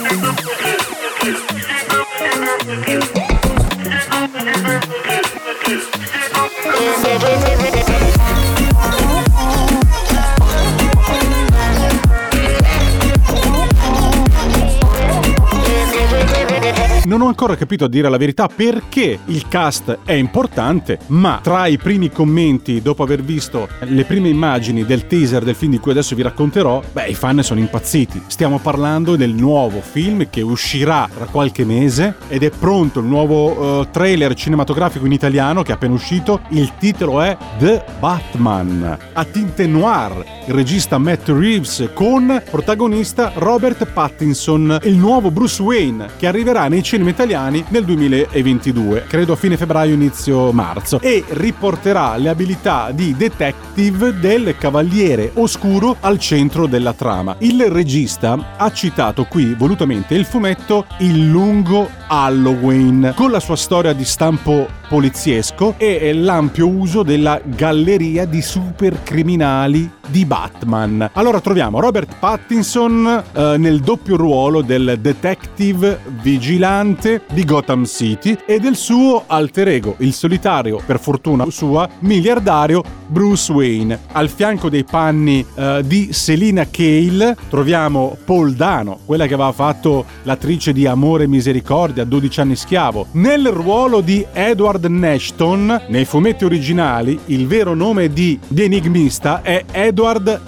Non 17.14 17.22
ho 17.22 17.28
ancora 17.28 17.54
capito 17.54 17.84
a 17.84 17.88
dire 17.88 18.08
la 18.08 18.16
verità 18.16 18.48
perché 18.48 19.20
il 19.26 19.46
cast 19.46 19.98
è 20.04 20.14
importante, 20.14 20.98
ma 21.06 21.38
tra 21.40 21.68
i 21.68 21.78
primi 21.78 22.10
commenti, 22.10 22.82
dopo 22.82 23.04
aver 23.04 23.22
visto 23.22 23.68
le 23.82 24.02
prime 24.02 24.28
immagini 24.28 24.84
del 24.84 25.06
teaser 25.06 25.44
del 25.44 25.54
film 25.54 25.70
di 25.70 25.78
cui 25.78 25.92
adesso 25.92 26.16
vi 26.16 26.22
racconterò, 26.22 26.82
beh, 26.90 27.06
i 27.06 27.14
fan 27.14 27.40
sono 27.44 27.60
impazziti. 27.60 28.20
Stiamo 28.26 28.58
parlando 28.58 29.14
del 29.14 29.32
nuovo 29.32 29.80
film 29.80 30.28
che 30.28 30.42
uscirà 30.42 31.08
tra 31.14 31.26
qualche 31.26 31.64
mese 31.64 32.16
ed 32.26 32.42
è 32.42 32.50
pronto 32.50 32.98
il 32.98 33.06
nuovo 33.06 33.82
eh, 33.82 33.90
trailer 33.92 34.34
cinematografico 34.34 35.06
in 35.06 35.12
italiano 35.12 35.62
che 35.62 35.70
è 35.70 35.76
appena 35.76 35.94
uscito. 35.94 36.40
Il 36.48 36.72
titolo 36.80 37.20
è 37.20 37.36
The 37.58 37.84
Batman, 38.00 38.98
a 39.12 39.24
tinte 39.24 39.68
noir. 39.68 40.42
Il 40.48 40.52
regista 40.52 40.98
Matt 40.98 41.28
Reeves 41.28 41.90
con 41.94 42.42
protagonista 42.50 43.30
Robert 43.36 43.86
Pattinson, 43.86 44.80
il 44.82 44.96
nuovo 44.96 45.30
Bruce 45.30 45.62
Wayne 45.62 46.08
che 46.18 46.26
arriverà 46.26 46.66
nei 46.66 46.82
cinema 46.82 47.02
italiani 47.08 47.64
nel 47.68 47.84
2022, 47.84 49.04
credo 49.06 49.32
a 49.32 49.36
fine 49.36 49.56
febbraio 49.56 49.94
inizio 49.94 50.52
marzo 50.52 51.00
e 51.00 51.24
riporterà 51.28 52.16
le 52.16 52.28
abilità 52.28 52.90
di 52.92 53.14
detective 53.16 54.18
del 54.18 54.56
cavaliere 54.58 55.30
oscuro 55.34 55.96
al 56.00 56.18
centro 56.18 56.66
della 56.66 56.92
trama. 56.92 57.36
Il 57.38 57.64
regista 57.70 58.54
ha 58.56 58.72
citato 58.72 59.24
qui 59.24 59.54
volutamente 59.54 60.14
il 60.14 60.24
fumetto 60.24 60.86
Il 60.98 61.28
lungo 61.28 61.88
Halloween 62.06 63.12
con 63.14 63.30
la 63.30 63.40
sua 63.40 63.56
storia 63.56 63.92
di 63.92 64.04
stampo 64.04 64.68
poliziesco 64.88 65.74
e 65.78 66.12
l'ampio 66.12 66.68
uso 66.68 67.02
della 67.02 67.40
galleria 67.44 68.26
di 68.26 68.42
supercriminali 68.42 69.90
di 70.08 70.24
Batman. 70.24 71.10
Allora 71.14 71.40
troviamo 71.40 71.80
Robert 71.80 72.16
Pattinson 72.18 73.22
eh, 73.32 73.56
nel 73.58 73.80
doppio 73.80 74.16
ruolo 74.16 74.62
del 74.62 74.98
detective 75.00 76.00
vigilante 76.22 77.22
di 77.32 77.44
Gotham 77.44 77.84
City 77.84 78.36
e 78.46 78.58
del 78.58 78.76
suo 78.76 79.24
alter 79.26 79.68
ego, 79.68 79.96
il 79.98 80.12
solitario, 80.12 80.80
per 80.84 80.98
fortuna 80.98 81.44
sua, 81.50 81.88
miliardario 82.00 82.82
Bruce 83.06 83.52
Wayne. 83.52 83.98
Al 84.12 84.28
fianco 84.28 84.68
dei 84.68 84.84
panni 84.84 85.44
eh, 85.54 85.82
di 85.84 86.12
Selina 86.12 86.66
Cale 86.70 87.36
troviamo 87.48 88.16
Paul 88.24 88.54
Dano, 88.54 88.98
quella 89.04 89.26
che 89.26 89.34
aveva 89.34 89.52
fatto 89.52 90.04
l'attrice 90.22 90.72
di 90.72 90.86
Amore 90.86 91.24
e 91.24 91.28
Misericordia, 91.28 92.04
12 92.04 92.40
anni 92.40 92.56
schiavo. 92.56 93.06
Nel 93.12 93.48
ruolo 93.48 94.00
di 94.00 94.24
Edward 94.32 94.84
Nashton, 94.86 95.84
nei 95.88 96.04
fumetti 96.04 96.44
originali, 96.44 97.18
il 97.26 97.46
vero 97.46 97.74
nome 97.74 98.12
di, 98.12 98.38
di 98.46 98.62
enigmista 98.62 99.42
è 99.42 99.64
Edward 99.70 99.93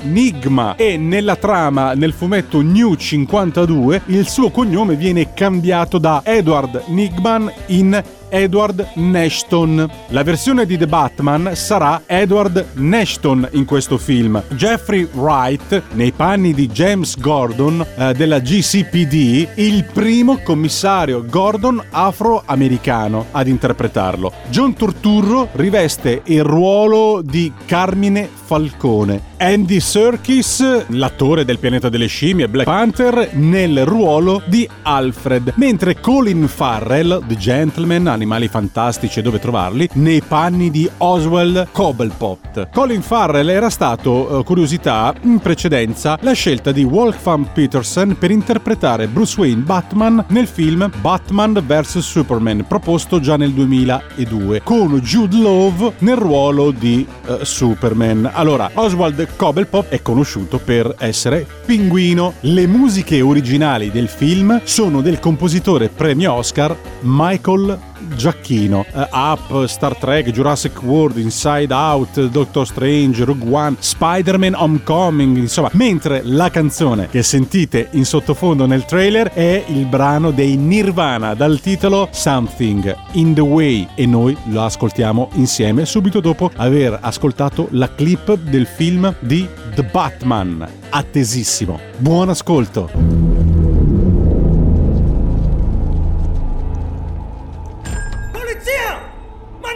Nigma 0.03 0.77
e 0.77 0.97
nella 0.97 1.37
trama, 1.37 1.95
nel 1.95 2.13
fumetto 2.13 2.61
New 2.61 2.95
52, 2.95 4.03
il 4.07 4.27
suo 4.29 4.51
cognome 4.51 4.95
viene 4.95 5.33
cambiato 5.33 5.99
da 5.99 6.23
Edward 6.25 6.65
Edward 6.67 6.83
Nigman 6.87 7.53
in 7.67 8.03
Edward 8.29 8.87
Nashton. 8.95 9.89
La 10.09 10.23
versione 10.23 10.67
di 10.67 10.77
The 10.77 10.87
Batman 10.87 11.53
sarà 11.55 12.03
Edward 12.07 12.73
Nashton 12.75 13.49
in 13.53 13.65
questo 13.65 13.99
film. 13.99 14.43
Jeffrey 14.51 15.09
Wright, 15.13 15.83
nei 15.93 16.13
panni 16.13 16.53
di 16.53 16.69
James 16.69 17.19
Gordon 17.19 17.85
eh, 17.97 18.13
della 18.15 18.41
GCPD, 18.41 19.49
il 19.57 19.85
primo 19.93 20.41
commissario 20.43 21.25
Gordon 21.25 21.83
afroamericano 21.91 23.27
ad 23.31 23.47
interpretarlo. 23.47 24.33
John 24.51 24.75
Turturro 24.75 25.49
riveste 25.53 26.23
il 26.25 26.43
ruolo 26.43 27.23
di 27.23 27.53
Carmine 27.65 28.29
Falcone. 28.47 29.35
Andy 29.39 29.81
Serkis, 29.81 30.87
l'attore 30.89 31.45
del 31.45 31.59
pianeta 31.59 31.91
delle 31.91 32.07
scimmie 32.07 32.49
Black 32.49 32.67
Panther, 32.67 33.35
nel 33.35 33.85
ruolo 33.85 34.41
di 34.47 34.67
Alfred, 34.83 35.53
mentre 35.57 36.01
Colin 36.01 36.49
Farrell, 36.49 37.23
The 37.27 37.37
Gentleman, 37.37 38.07
Animali 38.07 38.49
Fantastici 38.49 39.19
e 39.19 39.23
dove 39.23 39.39
trovarli, 39.39 39.89
nei 39.95 40.23
panni 40.23 40.71
di 40.71 40.89
Oswald 40.99 41.69
Cobblepot. 41.71 42.71
Colin 42.73 43.03
Farrell 43.03 43.51
era 43.51 43.69
stato, 43.69 44.41
eh, 44.41 44.45
curiosità, 44.45 45.15
in 45.23 45.39
precedenza 45.39 46.19
la 46.23 46.33
scelta 46.33 46.73
di 46.73 46.85
Wolfgang 46.85 47.47
Peterson 47.53 48.17
per 48.19 48.31
interpretare 48.31 49.07
Bruce 49.07 49.39
Wayne 49.39 49.63
Batman 49.63 50.25
nel 50.29 50.47
film 50.47 50.91
Batman 51.03 51.63
vs 51.65 51.99
Superman, 51.99 52.65
proposto 52.67 53.21
già 53.21 53.37
nel 53.37 53.53
2002, 53.53 54.63
con 54.63 54.99
Jude 55.01 55.37
Love 55.37 55.93
nel 55.99 56.17
ruolo 56.17 56.71
di 56.71 57.07
eh, 57.27 57.45
Superman. 57.45 58.31
Allora, 58.33 58.71
Oswald 58.73 59.25
Cobblepot 59.35 59.89
è 59.89 60.03
conosciuto 60.03 60.59
per 60.59 60.95
essere 60.99 61.47
Pinguino. 61.65 62.35
Le 62.41 62.67
musiche 62.67 63.21
originali 63.21 63.91
del 63.91 64.09
film 64.09 64.61
sono 64.65 65.01
del 65.01 65.19
compositore 65.19 65.89
premio 65.89 66.35
Oscar 66.35 66.77
Michael 67.01 67.79
Giacchino. 68.15 68.85
Uh, 68.93 69.07
Up, 69.11 69.65
Star 69.67 69.97
Trek, 69.97 70.31
Jurassic 70.31 70.83
World, 70.83 71.19
Inside 71.19 71.73
Out, 71.73 72.27
Doctor 72.27 72.67
Strange, 72.67 73.25
Rogue 73.25 73.49
One, 73.51 73.77
Spider-Man 73.79 74.55
Homecoming, 74.55 75.37
insomma, 75.37 75.71
mentre 75.73 76.21
la 76.25 76.51
canzone 76.51 77.09
che 77.09 77.23
sentite 77.23 77.89
in 77.93 78.05
sottofondo 78.05 78.67
nel 78.67 78.85
trailer 78.85 79.33
è 79.33 79.65
il 79.67 79.87
brano 79.87 80.31
dei 80.31 80.57
Nirvana 80.57 81.35
dal 81.35 81.61
titolo 81.61 82.09
Something 82.13 82.95
in 83.13 83.35
the 83.35 83.41
Way 83.41 83.89
e 83.95 84.07
noi 84.07 84.37
lo 84.47 84.63
ascoltiamo 84.63 85.31
insieme 85.35 85.85
subito 85.85 86.21
dopo 86.21 86.51
aver 86.57 86.99
ascoltato 87.01 87.69
la 87.71 87.93
clip 87.95 88.37
del 88.37 88.67
film 88.67 89.15
di 89.21 89.47
The 89.75 89.83
Batman. 89.83 90.67
Attesissimo. 90.91 91.79
Buon 91.99 92.29
ascolto. 92.29 93.46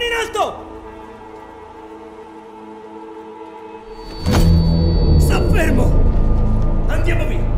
Mani 0.01 0.07
in 0.07 0.13
alto! 0.19 0.45
Sta 5.19 5.47
fermo! 5.51 5.93
Andiamo 6.87 7.27
via! 7.27 7.49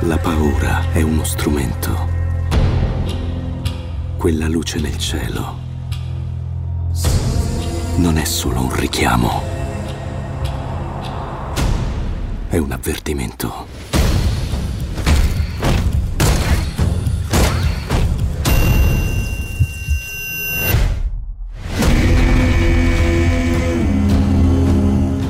La 0.00 0.18
paura 0.18 0.90
è 0.92 1.02
uno 1.02 1.22
strumento. 1.22 2.12
Quella 4.16 4.48
luce 4.48 4.80
nel 4.80 4.98
cielo 4.98 5.63
non 8.04 8.18
è 8.18 8.24
solo 8.24 8.60
un 8.60 8.76
richiamo. 8.76 9.42
È 12.50 12.58
un 12.58 12.70
avvertimento. 12.70 13.66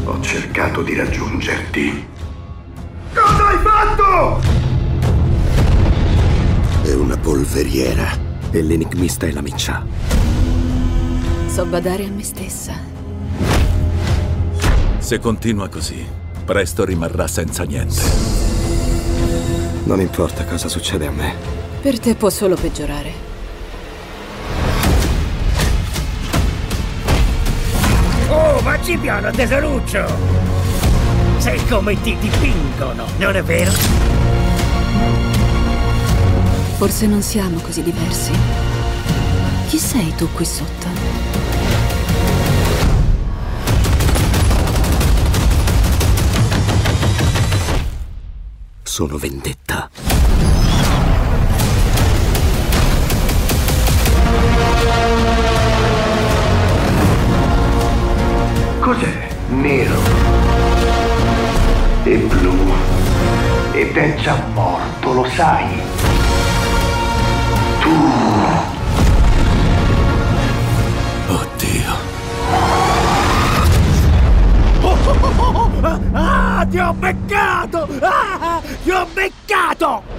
Ho 0.04 0.20
cercato 0.20 0.82
di 0.82 0.96
raggiungerti. 0.96 2.06
Cosa 3.14 3.46
hai 3.46 3.58
fatto? 3.58 4.40
È 6.82 6.92
una 6.92 7.16
polveriera. 7.18 8.32
E 8.50 8.62
l'enigmista 8.62 9.26
è 9.26 9.30
la 9.30 9.42
miccia. 9.42 10.13
So 11.54 11.64
badare 11.64 12.04
a 12.04 12.10
me 12.10 12.24
stessa. 12.24 12.72
Se 14.98 15.20
continua 15.20 15.68
così, 15.68 16.04
presto 16.44 16.84
rimarrà 16.84 17.28
senza 17.28 17.62
niente. 17.62 18.02
Non 19.84 20.00
importa 20.00 20.44
cosa 20.46 20.68
succede 20.68 21.06
a 21.06 21.12
me. 21.12 21.32
Per 21.80 22.00
te 22.00 22.16
può 22.16 22.28
solo 22.28 22.56
peggiorare. 22.56 23.12
Oh, 28.30 28.60
vacci 28.60 28.96
piano, 28.96 29.30
tesoruccio! 29.30 30.06
Sei 31.36 31.64
come 31.68 32.00
ti 32.02 32.16
dipingono, 32.18 33.06
non 33.18 33.36
è 33.36 33.42
vero? 33.44 33.70
Forse 36.78 37.06
non 37.06 37.22
siamo 37.22 37.60
così 37.60 37.84
diversi. 37.84 38.32
Chi 39.68 39.78
sei 39.78 40.12
tu 40.16 40.28
qui 40.32 40.44
sotto? 40.44 41.03
Sono 48.94 49.18
vendetta. 49.18 49.90
Cos'è? 58.78 59.28
Nero 59.48 60.00
e 62.04 62.18
blu 62.18 62.54
ed 63.72 63.96
è 63.96 64.14
già 64.14 64.40
morto, 64.54 65.12
lo 65.12 65.24
sai? 65.30 66.23
Ti 76.74 76.80
ho 76.80 76.92
beccato! 76.92 77.86
Ah, 78.00 78.60
ti 78.82 78.90
ho 78.90 79.06
beccato! 79.14 80.13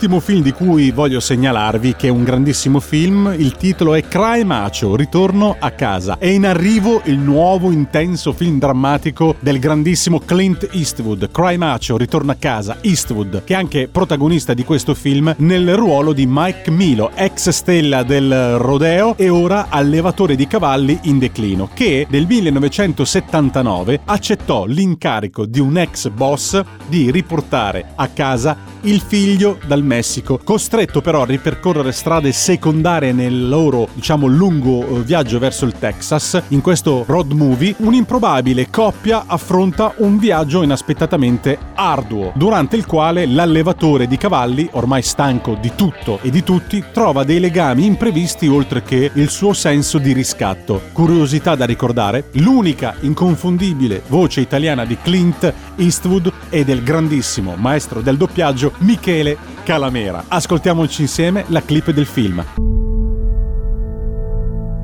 L'ultimo 0.00 0.20
film 0.20 0.40
di 0.40 0.52
cui 0.52 0.92
voglio 0.92 1.20
segnalarvi 1.20 1.94
che 1.94 2.06
è 2.06 2.10
un 2.10 2.24
grandissimo 2.24 2.80
film, 2.80 3.34
il 3.36 3.52
titolo 3.52 3.94
è 3.94 4.00
Cry 4.00 4.44
Macho, 4.44 4.96
Ritorno 4.96 5.56
a 5.58 5.72
casa. 5.72 6.16
È 6.18 6.24
in 6.24 6.46
arrivo 6.46 7.02
il 7.04 7.18
nuovo 7.18 7.70
intenso 7.70 8.32
film 8.32 8.58
drammatico 8.58 9.36
del 9.40 9.58
grandissimo 9.58 10.20
Clint 10.20 10.70
Eastwood, 10.72 11.30
Cry 11.30 11.58
Macho, 11.58 11.98
Ritorno 11.98 12.30
a 12.30 12.36
casa, 12.38 12.78
Eastwood, 12.80 13.44
che 13.44 13.52
è 13.52 13.56
anche 13.58 13.88
protagonista 13.88 14.54
di 14.54 14.64
questo 14.64 14.94
film 14.94 15.34
nel 15.36 15.76
ruolo 15.76 16.14
di 16.14 16.24
Mike 16.26 16.70
Milo, 16.70 17.10
ex 17.14 17.50
stella 17.50 18.02
del 18.02 18.56
rodeo 18.56 19.18
e 19.18 19.28
ora 19.28 19.66
allevatore 19.68 20.34
di 20.34 20.46
cavalli 20.46 20.98
in 21.02 21.18
declino, 21.18 21.68
che 21.74 22.06
nel 22.08 22.24
1979 22.26 24.00
accettò 24.06 24.64
l'incarico 24.64 25.44
di 25.44 25.60
un 25.60 25.76
ex 25.76 26.08
boss 26.08 26.58
di 26.88 27.10
riportare 27.10 27.92
a 27.96 28.08
casa 28.08 28.69
il 28.82 29.00
figlio 29.00 29.58
dal 29.66 29.82
Messico, 29.82 30.40
costretto 30.42 31.00
però 31.00 31.22
a 31.22 31.26
ripercorrere 31.26 31.92
strade 31.92 32.32
secondarie 32.32 33.12
nel 33.12 33.48
loro, 33.48 33.88
diciamo, 33.92 34.26
lungo 34.26 34.86
eh, 34.86 35.02
viaggio 35.02 35.38
verso 35.38 35.66
il 35.66 35.74
Texas. 35.78 36.42
In 36.48 36.60
questo 36.60 37.04
road 37.06 37.32
movie, 37.32 37.74
un'improbabile 37.78 38.70
coppia 38.70 39.24
affronta 39.26 39.94
un 39.98 40.18
viaggio 40.18 40.62
inaspettatamente 40.62 41.58
arduo, 41.74 42.32
durante 42.34 42.76
il 42.76 42.86
quale 42.86 43.26
l'allevatore 43.26 44.06
di 44.06 44.16
cavalli, 44.16 44.68
ormai 44.72 45.02
stanco 45.02 45.56
di 45.60 45.72
tutto 45.74 46.18
e 46.22 46.30
di 46.30 46.42
tutti, 46.42 46.82
trova 46.92 47.24
dei 47.24 47.40
legami 47.40 47.84
imprevisti 47.84 48.46
oltre 48.46 48.82
che 48.82 49.10
il 49.12 49.28
suo 49.28 49.52
senso 49.52 49.98
di 49.98 50.12
riscatto. 50.12 50.82
Curiosità 50.92 51.54
da 51.54 51.66
ricordare, 51.66 52.28
l'unica 52.32 52.94
inconfondibile 53.00 54.02
voce 54.08 54.40
italiana 54.40 54.84
di 54.84 54.96
Clint 55.02 55.52
Eastwood 55.76 56.32
e 56.48 56.64
del 56.64 56.82
grandissimo 56.82 57.54
maestro 57.56 58.00
del 58.00 58.16
doppiaggio 58.16 58.69
Michele 58.78 59.36
Calamera. 59.64 60.24
Ascoltiamoci 60.28 61.02
insieme 61.02 61.44
la 61.48 61.62
clip 61.62 61.90
del 61.90 62.06
film. 62.06 62.44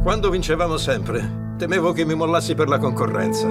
Quando 0.02 0.30
vincevamo 0.30 0.76
sempre, 0.76 1.54
temevo 1.58 1.92
che 1.92 2.04
mi 2.04 2.14
mollassi 2.14 2.54
per 2.54 2.68
la 2.68 2.78
concorrenza. 2.78 3.48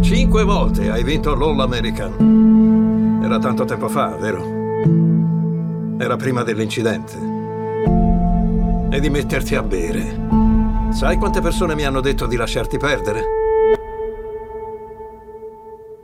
Cinque 0.00 0.42
volte 0.44 0.90
hai 0.90 1.04
vinto 1.04 1.34
l'All 1.34 1.60
American. 1.60 3.20
Era 3.22 3.38
tanto 3.38 3.64
tempo 3.64 3.88
fa, 3.88 4.16
vero? 4.16 4.42
Era 5.98 6.16
prima 6.16 6.42
dell'incidente. 6.42 7.14
E 8.90 9.00
di 9.00 9.10
metterti 9.10 9.54
a 9.54 9.62
bere. 9.62 10.26
Sai 10.90 11.16
quante 11.16 11.40
persone 11.40 11.74
mi 11.74 11.84
hanno 11.84 12.00
detto 12.00 12.26
di 12.26 12.36
lasciarti 12.36 12.78
perdere? 12.78 13.22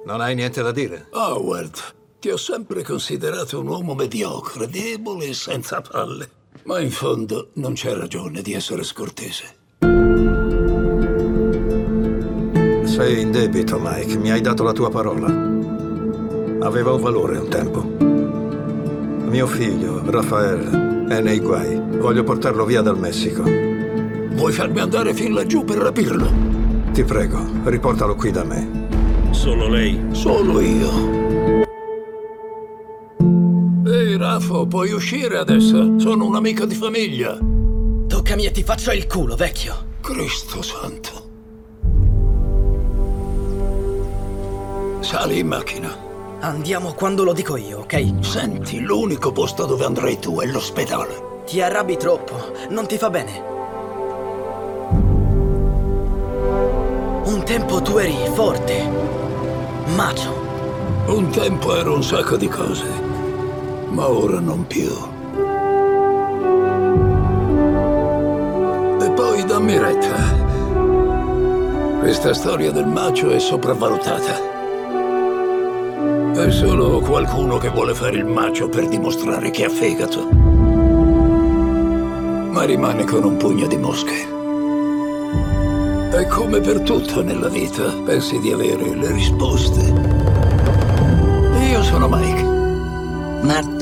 Non 0.05 0.21
hai 0.21 0.35
niente 0.35 0.63
da 0.63 0.71
dire? 0.71 1.07
Howard, 1.13 1.77
ti 2.25 2.31
ho 2.31 2.39
sempre 2.39 2.83
considerato 2.83 3.61
un 3.61 3.67
uomo 3.67 3.95
mediocre, 3.95 4.67
debole 4.67 5.27
e 5.27 5.35
senza 5.35 5.83
palle. 5.83 6.27
Ma 6.63 6.81
in 6.81 6.91
fondo 6.91 7.51
non 7.57 7.75
c'è 7.75 7.95
ragione 7.95 8.41
di 8.41 8.55
essere 8.55 8.83
scortese. 8.83 9.45
Sei 12.85 13.21
in 13.21 13.31
debito, 13.31 13.79
Mike. 13.79 14.17
Mi 14.17 14.31
hai 14.31 14.41
dato 14.41 14.63
la 14.63 14.73
tua 14.73 14.89
parola. 14.89 15.27
Aveva 16.67 16.93
un 16.93 17.03
valore 17.03 17.37
un 17.37 17.49
tempo. 17.51 17.83
Mio 19.29 19.47
figlio, 19.47 20.01
Rafael, 20.11 21.07
è 21.07 21.21
nei 21.21 21.41
guai. 21.41 21.79
Voglio 21.99 22.25
portarlo 22.25 22.65
via 22.65 22.81
dal 22.81 22.99
Messico. 22.99 23.43
Vuoi 23.43 24.53
farmi 24.55 24.81
andare 24.81 25.13
fin 25.13 25.35
laggiù 25.35 25.63
per 25.63 25.77
rapirlo? 25.77 26.33
Ti 26.91 27.05
prego, 27.05 27.47
riportalo 27.65 28.15
qui 28.15 28.31
da 28.31 28.45
me. 28.45 29.29
Solo 29.33 29.69
lei? 29.69 30.03
Solo 30.13 30.61
io. 30.63 31.34
Ehi, 33.95 34.17
Rafo, 34.17 34.67
puoi 34.67 34.91
uscire 34.91 35.39
adesso? 35.39 36.01
Sono 36.01 36.25
un 36.25 36.35
amico 36.35 36.65
di 36.65 36.75
famiglia. 36.75 37.39
Toccami 38.09 38.45
e 38.45 38.51
ti 38.51 38.65
faccio 38.65 38.91
il 38.91 39.07
culo, 39.07 39.37
vecchio. 39.37 39.93
Cristo 40.01 40.63
santo. 40.63 41.23
Sali 44.99 45.39
in 45.39 45.47
macchina. 45.47 45.97
Andiamo 46.41 46.93
quando 46.95 47.23
lo 47.23 47.33
dico 47.33 47.57
io, 47.57 47.81
ok? 47.81 48.25
Senti, 48.25 48.81
l'unico 48.81 49.31
posto 49.31 49.65
dove 49.65 49.85
andrai 49.85 50.19
tu 50.19 50.41
è 50.41 50.47
l'ospedale. 50.47 51.43
Ti 51.47 51.63
arrabbi 51.63 51.97
troppo, 51.97 52.53
non 52.71 52.89
ti 52.89 52.99
fa 52.99 53.11
bene. 53.11 53.43
Un 57.27 57.43
tempo 57.45 57.81
tu 57.81 57.97
eri 57.99 58.17
forte, 58.33 58.91
macio. 59.95 60.43
Un 61.07 61.31
tempo 61.31 61.77
ero 61.77 61.95
un 61.95 62.03
sacco 62.03 62.37
di 62.37 62.49
cose, 62.49 62.87
ma 63.95 64.09
ora 64.09 64.41
non 64.41 64.67
più. 64.67 64.91
E 69.01 69.11
poi 69.13 69.45
dammi 69.45 69.79
retta. 69.79 70.43
Questa 72.01 72.35
storia 72.35 72.73
del 72.73 72.87
macio 72.87 73.31
è 73.31 73.39
sopravvalutata. 73.39 74.53
È 76.35 76.51
solo 76.51 76.99
qualcuno 77.01 77.59
che 77.59 77.71
vuole 77.71 77.95
fare 77.95 78.17
il 78.17 78.27
macio 78.27 78.69
per 78.69 78.89
dimostrare 78.89 79.51
che 79.51 79.65
ha 79.65 79.71
fegato. 79.71 80.29
Ma 82.51 82.65
rimane 82.65 83.05
con 83.05 83.23
un 83.23 83.37
pugno 83.37 83.69
di 83.69 83.77
mosche. 83.77 84.33
E 86.13 86.27
come 86.27 86.61
per 86.61 86.81
tutto 86.81 87.23
nella 87.23 87.49
vita, 87.49 87.93
pensi 88.05 88.41
di 88.41 88.51
avere 88.53 88.95
le 88.95 89.13
risposte. 89.13 89.93
Io 91.71 91.83
sono 91.83 92.09
Mike. 92.09 92.43
Marta. 93.43 93.74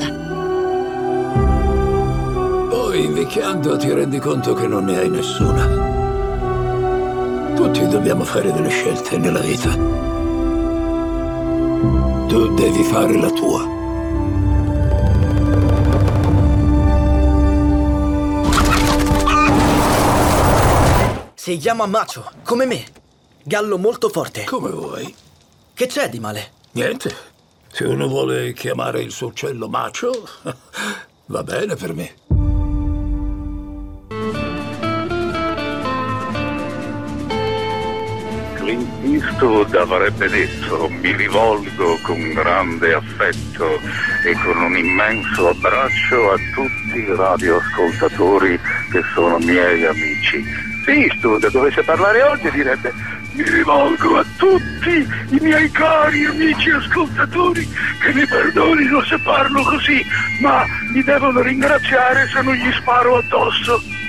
Invecchiando 3.33 3.77
ti 3.77 3.91
rendi 3.91 4.19
conto 4.19 4.53
che 4.53 4.67
non 4.67 4.85
ne 4.85 4.99
hai 4.99 5.09
nessuna. 5.09 5.65
Tutti 7.55 7.87
dobbiamo 7.87 8.23
fare 8.23 8.51
delle 8.51 8.69
scelte 8.69 9.17
nella 9.17 9.39
vita. 9.39 9.71
Tu 12.27 12.53
devi 12.53 12.83
fare 12.83 13.17
la 13.19 13.31
tua. 13.31 13.71
Si 21.33 21.57
chiama 21.57 21.87
macio, 21.87 22.29
come 22.43 22.65
me. 22.67 22.85
Gallo 23.43 23.79
molto 23.79 24.09
forte. 24.09 24.43
Come 24.43 24.69
vuoi. 24.69 25.15
Che 25.73 25.87
c'è 25.87 26.07
di 26.07 26.19
male? 26.19 26.51
Niente. 26.73 27.31
Se 27.71 27.83
uno 27.85 28.07
vuole 28.07 28.53
chiamare 28.53 29.01
il 29.01 29.11
suo 29.11 29.27
uccello 29.27 29.67
macio, 29.67 30.11
va 31.25 31.43
bene 31.43 31.75
per 31.75 31.93
me. 31.93 32.21
Clint 38.63 39.75
avrebbe 39.75 40.29
detto 40.29 40.87
mi 40.89 41.13
rivolgo 41.15 41.97
con 42.01 42.31
grande 42.33 42.93
affetto 42.93 43.79
e 44.25 44.33
con 44.41 44.61
un 44.61 44.77
immenso 44.77 45.49
abbraccio 45.49 46.31
a 46.31 46.37
tutti 46.53 46.97
i 46.97 47.13
radioascoltatori 47.13 48.57
che 48.89 49.01
sono 49.13 49.37
miei 49.39 49.85
amici. 49.85 50.43
Se 50.85 50.91
Eastwood 50.91 51.49
dovesse 51.51 51.83
parlare 51.83 52.21
oggi 52.23 52.49
direbbe 52.51 52.93
mi 53.33 53.43
rivolgo 53.43 54.19
a 54.19 54.25
tutti 54.37 55.07
i 55.29 55.39
miei 55.41 55.69
cari 55.71 56.25
amici 56.25 56.69
ascoltatori 56.69 57.67
che 57.99 58.13
mi 58.13 58.25
perdonino 58.25 59.03
se 59.03 59.17
parlo 59.19 59.61
così, 59.63 60.05
ma 60.39 60.63
mi 60.93 61.03
devono 61.03 61.41
ringraziare 61.41 62.29
se 62.33 62.41
non 62.41 62.53
gli 62.53 62.71
sparo 62.71 63.17
addosso. 63.17 64.02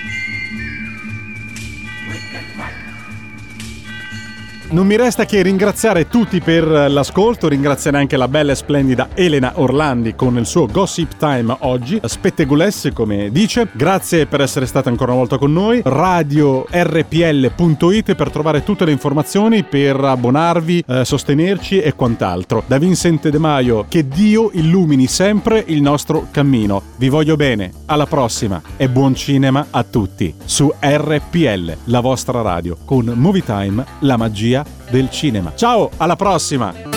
Non 4.75 4.89
mi 4.89 4.97
resta 4.97 5.25
che 5.25 5.41
ringraziare 5.41 6.09
tutti 6.09 6.41
per 6.41 6.67
l'ascolto, 6.67 7.47
ringraziare 7.47 7.97
anche 7.97 8.17
la 8.17 8.27
bella 8.27 8.51
e 8.51 8.57
splendida 8.57 9.11
Elena 9.15 9.53
Orlandi 9.55 10.17
con 10.17 10.37
il 10.37 10.47
suo 10.47 10.67
Gossip 10.67 11.17
Time 11.17 11.57
oggi, 11.61 12.01
spettegulesse 12.03 12.93
come 12.93 13.31
dice. 13.31 13.69
Grazie 13.71 14.27
per 14.27 14.41
essere 14.41 14.67
stata 14.67 14.89
ancora 14.89 15.13
una 15.13 15.21
volta 15.21 15.39
con 15.39 15.53
noi. 15.53 15.81
Radio 15.85 16.67
rpl.it 16.69 18.17
per 18.17 18.31
trovare 18.33 18.65
tutte 18.65 18.85
le 18.85 18.91
informazioni, 18.91 19.63
per 19.63 19.95
abbonarvi, 19.95 20.83
eh, 20.89 21.05
sostenerci 21.05 21.81
e 21.81 21.95
quant'altro. 21.95 22.65
Da 22.67 22.77
Vincent 22.77 23.29
De 23.29 23.39
Maio, 23.39 23.87
che 23.89 24.09
Dio 24.09 24.51
illumini 24.55 25.07
sempre 25.07 25.63
il 25.69 25.83
nostro 25.83 26.27
cammino. 26.33 26.83
Vi 26.97 27.09
voglio 27.09 27.37
bene, 27.37 27.71
alla 27.87 28.07
prossima 28.07 28.61
e 28.77 28.89
buon 28.89 29.15
cinema 29.15 29.69
a 29.71 29.85
tutti 29.85 30.35
su 30.45 30.69
RPL, 30.81 31.77
la 31.85 32.01
vostra 32.01 32.43
radio, 32.43 32.77
con 32.85 33.05
Movie 33.15 33.45
Time, 33.45 33.85
la 34.01 34.17
magia 34.17 34.63
del 34.91 35.11
cinema. 35.11 35.53
Ciao, 35.55 35.91
alla 35.97 36.17
prossima! 36.17 36.94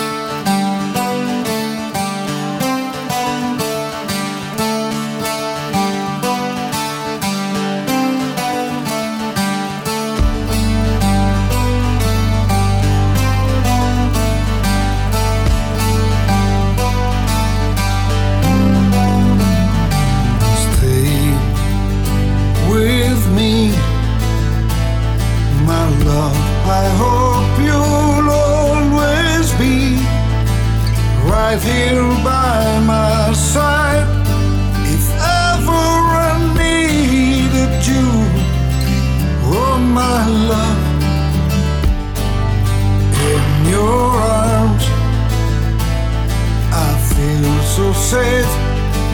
safe 48.08 48.52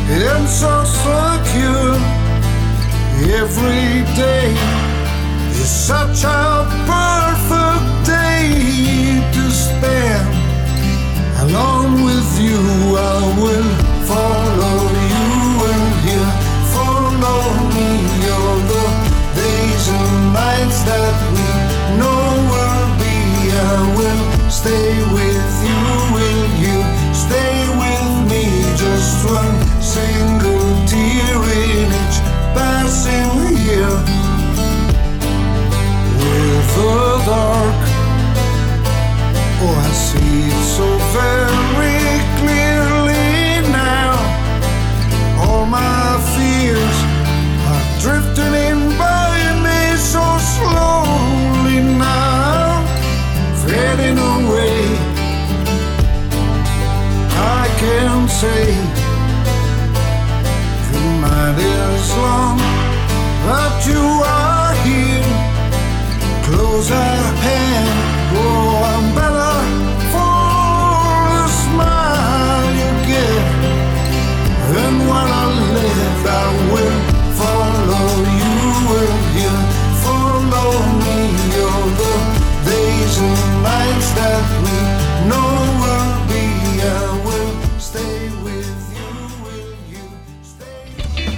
and 0.08 0.48
so 0.48 0.84
you. 1.58 1.78
Every 3.42 4.04
day 4.14 4.54
is 5.50 5.68
such 5.68 6.22
a 6.22 6.64
perfect 6.86 8.06
day 8.06 9.20
to 9.34 9.44
spend. 9.50 10.28
Along 11.42 12.04
with 12.04 12.30
you, 12.40 12.60
I 12.96 13.20
will 13.42 13.72
follow. 14.06 14.73